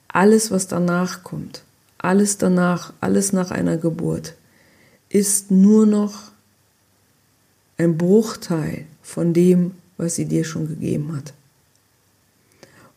Alles, 0.08 0.50
was 0.50 0.68
danach 0.68 1.22
kommt, 1.22 1.64
alles 2.02 2.36
danach, 2.36 2.92
alles 3.00 3.32
nach 3.32 3.50
einer 3.50 3.76
Geburt, 3.76 4.34
ist 5.08 5.50
nur 5.50 5.86
noch 5.86 6.32
ein 7.78 7.96
Bruchteil 7.96 8.86
von 9.02 9.32
dem, 9.32 9.72
was 9.96 10.16
sie 10.16 10.26
dir 10.26 10.44
schon 10.44 10.68
gegeben 10.68 11.16
hat. 11.16 11.32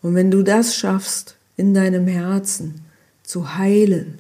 Und 0.02 0.16
wenn 0.16 0.32
du 0.32 0.44
das 0.44 0.76
schaffst, 0.76 1.36
in 1.58 1.74
deinem 1.74 2.08
Herzen 2.08 2.82
zu 3.24 3.56
heilen, 3.58 4.20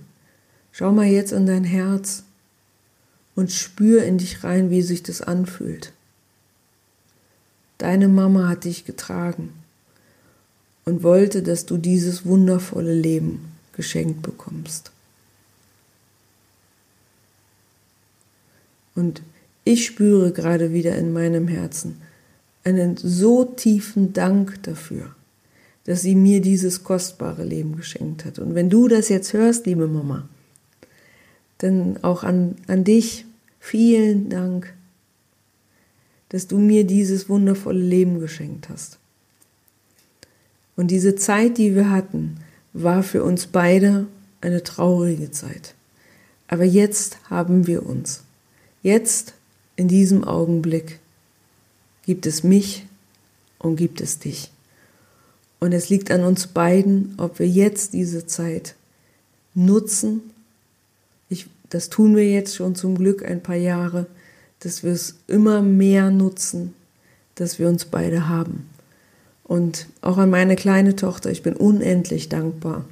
schau 0.71 0.91
mal 0.91 1.05
jetzt 1.05 1.31
in 1.31 1.45
dein 1.45 1.63
Herz 1.63 2.23
und 3.35 3.51
spür 3.51 4.03
in 4.03 4.17
dich 4.17 4.43
rein, 4.43 4.69
wie 4.69 4.81
sich 4.81 5.03
das 5.03 5.21
anfühlt. 5.21 5.91
Deine 7.77 8.07
Mama 8.07 8.47
hat 8.47 8.63
dich 8.63 8.85
getragen 8.85 9.53
und 10.85 11.03
wollte, 11.03 11.43
dass 11.43 11.65
du 11.65 11.77
dieses 11.77 12.25
wundervolle 12.25 12.93
Leben 12.93 13.54
geschenkt 13.75 14.21
bekommst. 14.21 14.91
Und 18.95 19.21
ich 19.63 19.85
spüre 19.85 20.31
gerade 20.31 20.73
wieder 20.73 20.95
in 20.95 21.11
meinem 21.13 21.47
Herzen 21.47 22.01
einen 22.63 22.97
so 22.97 23.45
tiefen 23.45 24.13
Dank 24.13 24.63
dafür, 24.63 25.13
dass 25.83 26.01
sie 26.01 26.15
mir 26.15 26.41
dieses 26.41 26.83
kostbare 26.83 27.43
Leben 27.43 27.75
geschenkt 27.75 28.25
hat. 28.25 28.39
Und 28.39 28.55
wenn 28.55 28.69
du 28.69 28.87
das 28.87 29.09
jetzt 29.09 29.33
hörst, 29.33 29.65
liebe 29.65 29.87
Mama, 29.87 30.27
dann 31.59 31.97
auch 32.03 32.23
an, 32.23 32.55
an 32.67 32.83
dich 32.83 33.25
vielen 33.59 34.29
Dank, 34.29 34.73
dass 36.29 36.47
du 36.47 36.57
mir 36.57 36.85
dieses 36.85 37.29
wundervolle 37.29 37.79
Leben 37.79 38.19
geschenkt 38.19 38.69
hast. 38.69 38.97
Und 40.75 40.91
diese 40.91 41.15
Zeit, 41.15 41.57
die 41.57 41.75
wir 41.75 41.89
hatten, 41.89 42.37
war 42.75 43.03
für 43.03 43.23
uns 43.23 43.47
beide 43.47 44.05
eine 44.41 44.61
traurige 44.61 45.31
Zeit. 45.31 45.73
Aber 46.47 46.65
jetzt 46.65 47.17
haben 47.29 47.67
wir 47.67 47.85
uns. 47.85 48.23
Jetzt, 48.83 49.33
in 49.77 49.87
diesem 49.87 50.23
Augenblick, 50.23 50.99
gibt 52.05 52.27
es 52.27 52.43
mich 52.43 52.85
und 53.57 53.77
gibt 53.77 54.01
es 54.01 54.19
dich. 54.19 54.51
Und 55.59 55.71
es 55.71 55.89
liegt 55.89 56.11
an 56.11 56.23
uns 56.23 56.47
beiden, 56.47 57.15
ob 57.17 57.39
wir 57.39 57.47
jetzt 57.47 57.93
diese 57.93 58.27
Zeit 58.27 58.75
nutzen. 59.55 60.21
Ich, 61.29 61.47
das 61.69 61.89
tun 61.89 62.15
wir 62.15 62.29
jetzt 62.29 62.55
schon 62.55 62.75
zum 62.75 62.97
Glück 62.97 63.23
ein 63.23 63.41
paar 63.41 63.55
Jahre, 63.55 64.05
dass 64.59 64.83
wir 64.83 64.91
es 64.91 65.15
immer 65.27 65.61
mehr 65.61 66.11
nutzen, 66.11 66.73
dass 67.35 67.57
wir 67.57 67.69
uns 67.69 67.85
beide 67.85 68.27
haben. 68.27 68.69
Und 69.45 69.87
auch 70.01 70.17
an 70.17 70.31
meine 70.31 70.55
kleine 70.55 70.95
Tochter, 70.95 71.29
ich 71.29 71.43
bin 71.43 71.55
unendlich 71.55 72.29
dankbar, 72.29 72.83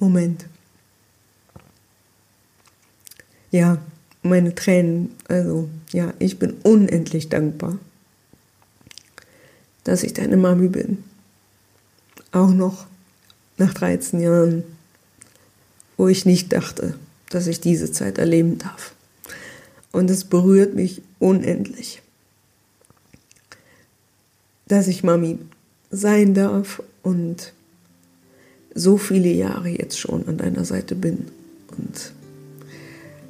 Moment. 0.00 0.46
Ja, 3.50 3.78
meine 4.22 4.54
Tränen, 4.54 5.14
also 5.28 5.68
ja, 5.92 6.14
ich 6.18 6.38
bin 6.38 6.52
unendlich 6.62 7.28
dankbar, 7.28 7.78
dass 9.84 10.02
ich 10.02 10.14
deine 10.14 10.36
Mami 10.36 10.68
bin. 10.68 11.04
Auch 12.32 12.50
noch 12.50 12.86
nach 13.56 13.74
13 13.74 14.20
Jahren, 14.20 14.64
wo 15.96 16.08
ich 16.08 16.24
nicht 16.24 16.52
dachte, 16.52 16.98
dass 17.30 17.46
ich 17.46 17.60
diese 17.60 17.92
Zeit 17.92 18.18
erleben 18.18 18.58
darf. 18.58 18.94
Und 19.92 20.10
es 20.10 20.24
berührt 20.24 20.74
mich 20.74 21.02
unendlich, 21.18 22.02
dass 24.66 24.88
ich 24.88 25.02
Mami 25.02 25.38
sein 25.90 26.34
darf 26.34 26.82
und 27.02 27.52
so 28.74 28.96
viele 28.96 29.30
Jahre 29.30 29.68
jetzt 29.68 29.98
schon 29.98 30.28
an 30.28 30.36
deiner 30.36 30.64
Seite 30.64 30.94
bin 30.94 31.26
und 31.76 32.12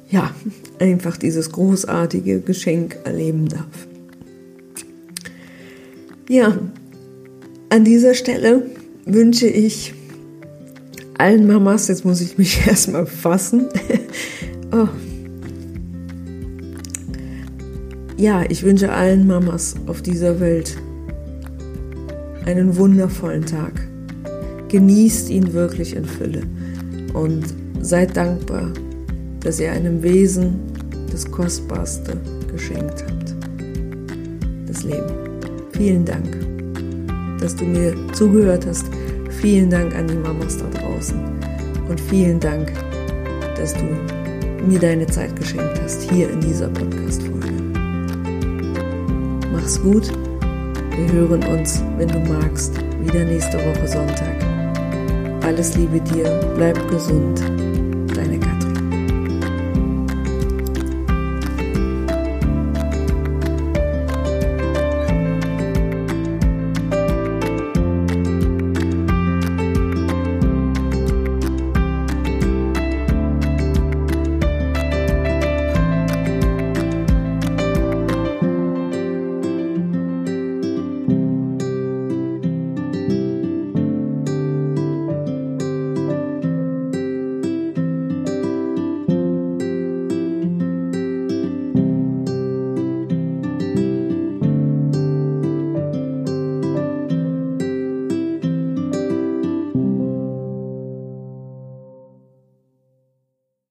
ja, 0.09 0.33
einfach 0.79 1.17
dieses 1.17 1.51
großartige 1.51 2.41
Geschenk 2.41 2.97
erleben 3.03 3.47
darf. 3.47 3.87
Ja, 6.27 6.57
an 7.69 7.85
dieser 7.85 8.15
Stelle 8.15 8.69
wünsche 9.05 9.47
ich 9.47 9.93
allen 11.19 11.47
Mamas, 11.47 11.87
jetzt 11.87 12.05
muss 12.05 12.21
ich 12.21 12.37
mich 12.37 12.59
erstmal 12.67 13.05
fassen. 13.05 13.67
oh. 14.71 14.87
Ja, 18.17 18.43
ich 18.49 18.63
wünsche 18.63 18.91
allen 18.91 19.27
Mamas 19.27 19.75
auf 19.85 20.01
dieser 20.01 20.39
Welt 20.39 20.75
einen 22.45 22.75
wundervollen 22.75 23.45
Tag 23.45 23.89
Genießt 24.69 25.31
ihn 25.31 25.53
wirklich 25.53 25.95
in 25.95 26.05
Fülle 26.05 26.43
und 27.13 27.43
seid 27.81 28.15
dankbar, 28.15 28.71
dass 29.39 29.59
ihr 29.59 29.71
einem 29.71 30.03
Wesen 30.03 30.59
das 31.11 31.29
Kostbarste 31.29 32.15
geschenkt 32.51 33.03
habt. 33.07 33.33
Das 34.67 34.83
Leben. 34.83 35.11
Vielen 35.71 36.05
Dank, 36.05 36.37
dass 37.39 37.55
du 37.55 37.65
mir 37.65 37.95
zugehört 38.13 38.67
hast. 38.67 38.85
Vielen 39.41 39.69
Dank 39.69 39.95
an 39.95 40.05
die 40.05 40.15
Mamas 40.15 40.57
da 40.57 40.65
draußen. 40.79 41.17
Und 41.87 41.99
vielen 41.99 42.41
Dank, 42.41 42.73
dass 43.55 43.73
du 43.73 43.85
mir 44.67 44.79
deine 44.79 45.07
Zeit 45.07 45.33
geschenkt 45.37 45.79
hast 45.81 46.11
hier 46.11 46.29
in 46.29 46.41
dieser 46.41 46.67
Podcast-Folge. 46.67 47.53
Mach's 49.53 49.81
gut. 49.81 50.11
Wir 50.91 51.11
hören 51.13 51.41
uns, 51.45 51.81
wenn 51.97 52.09
du 52.09 52.19
magst, 52.19 52.75
wieder 53.01 53.23
nächste 53.23 53.57
Woche 53.59 53.87
Sonntag. 53.87 54.35
Alles 55.45 55.73
Liebe 55.77 56.01
dir, 56.01 56.53
bleib 56.57 56.89
gesund. 56.89 57.41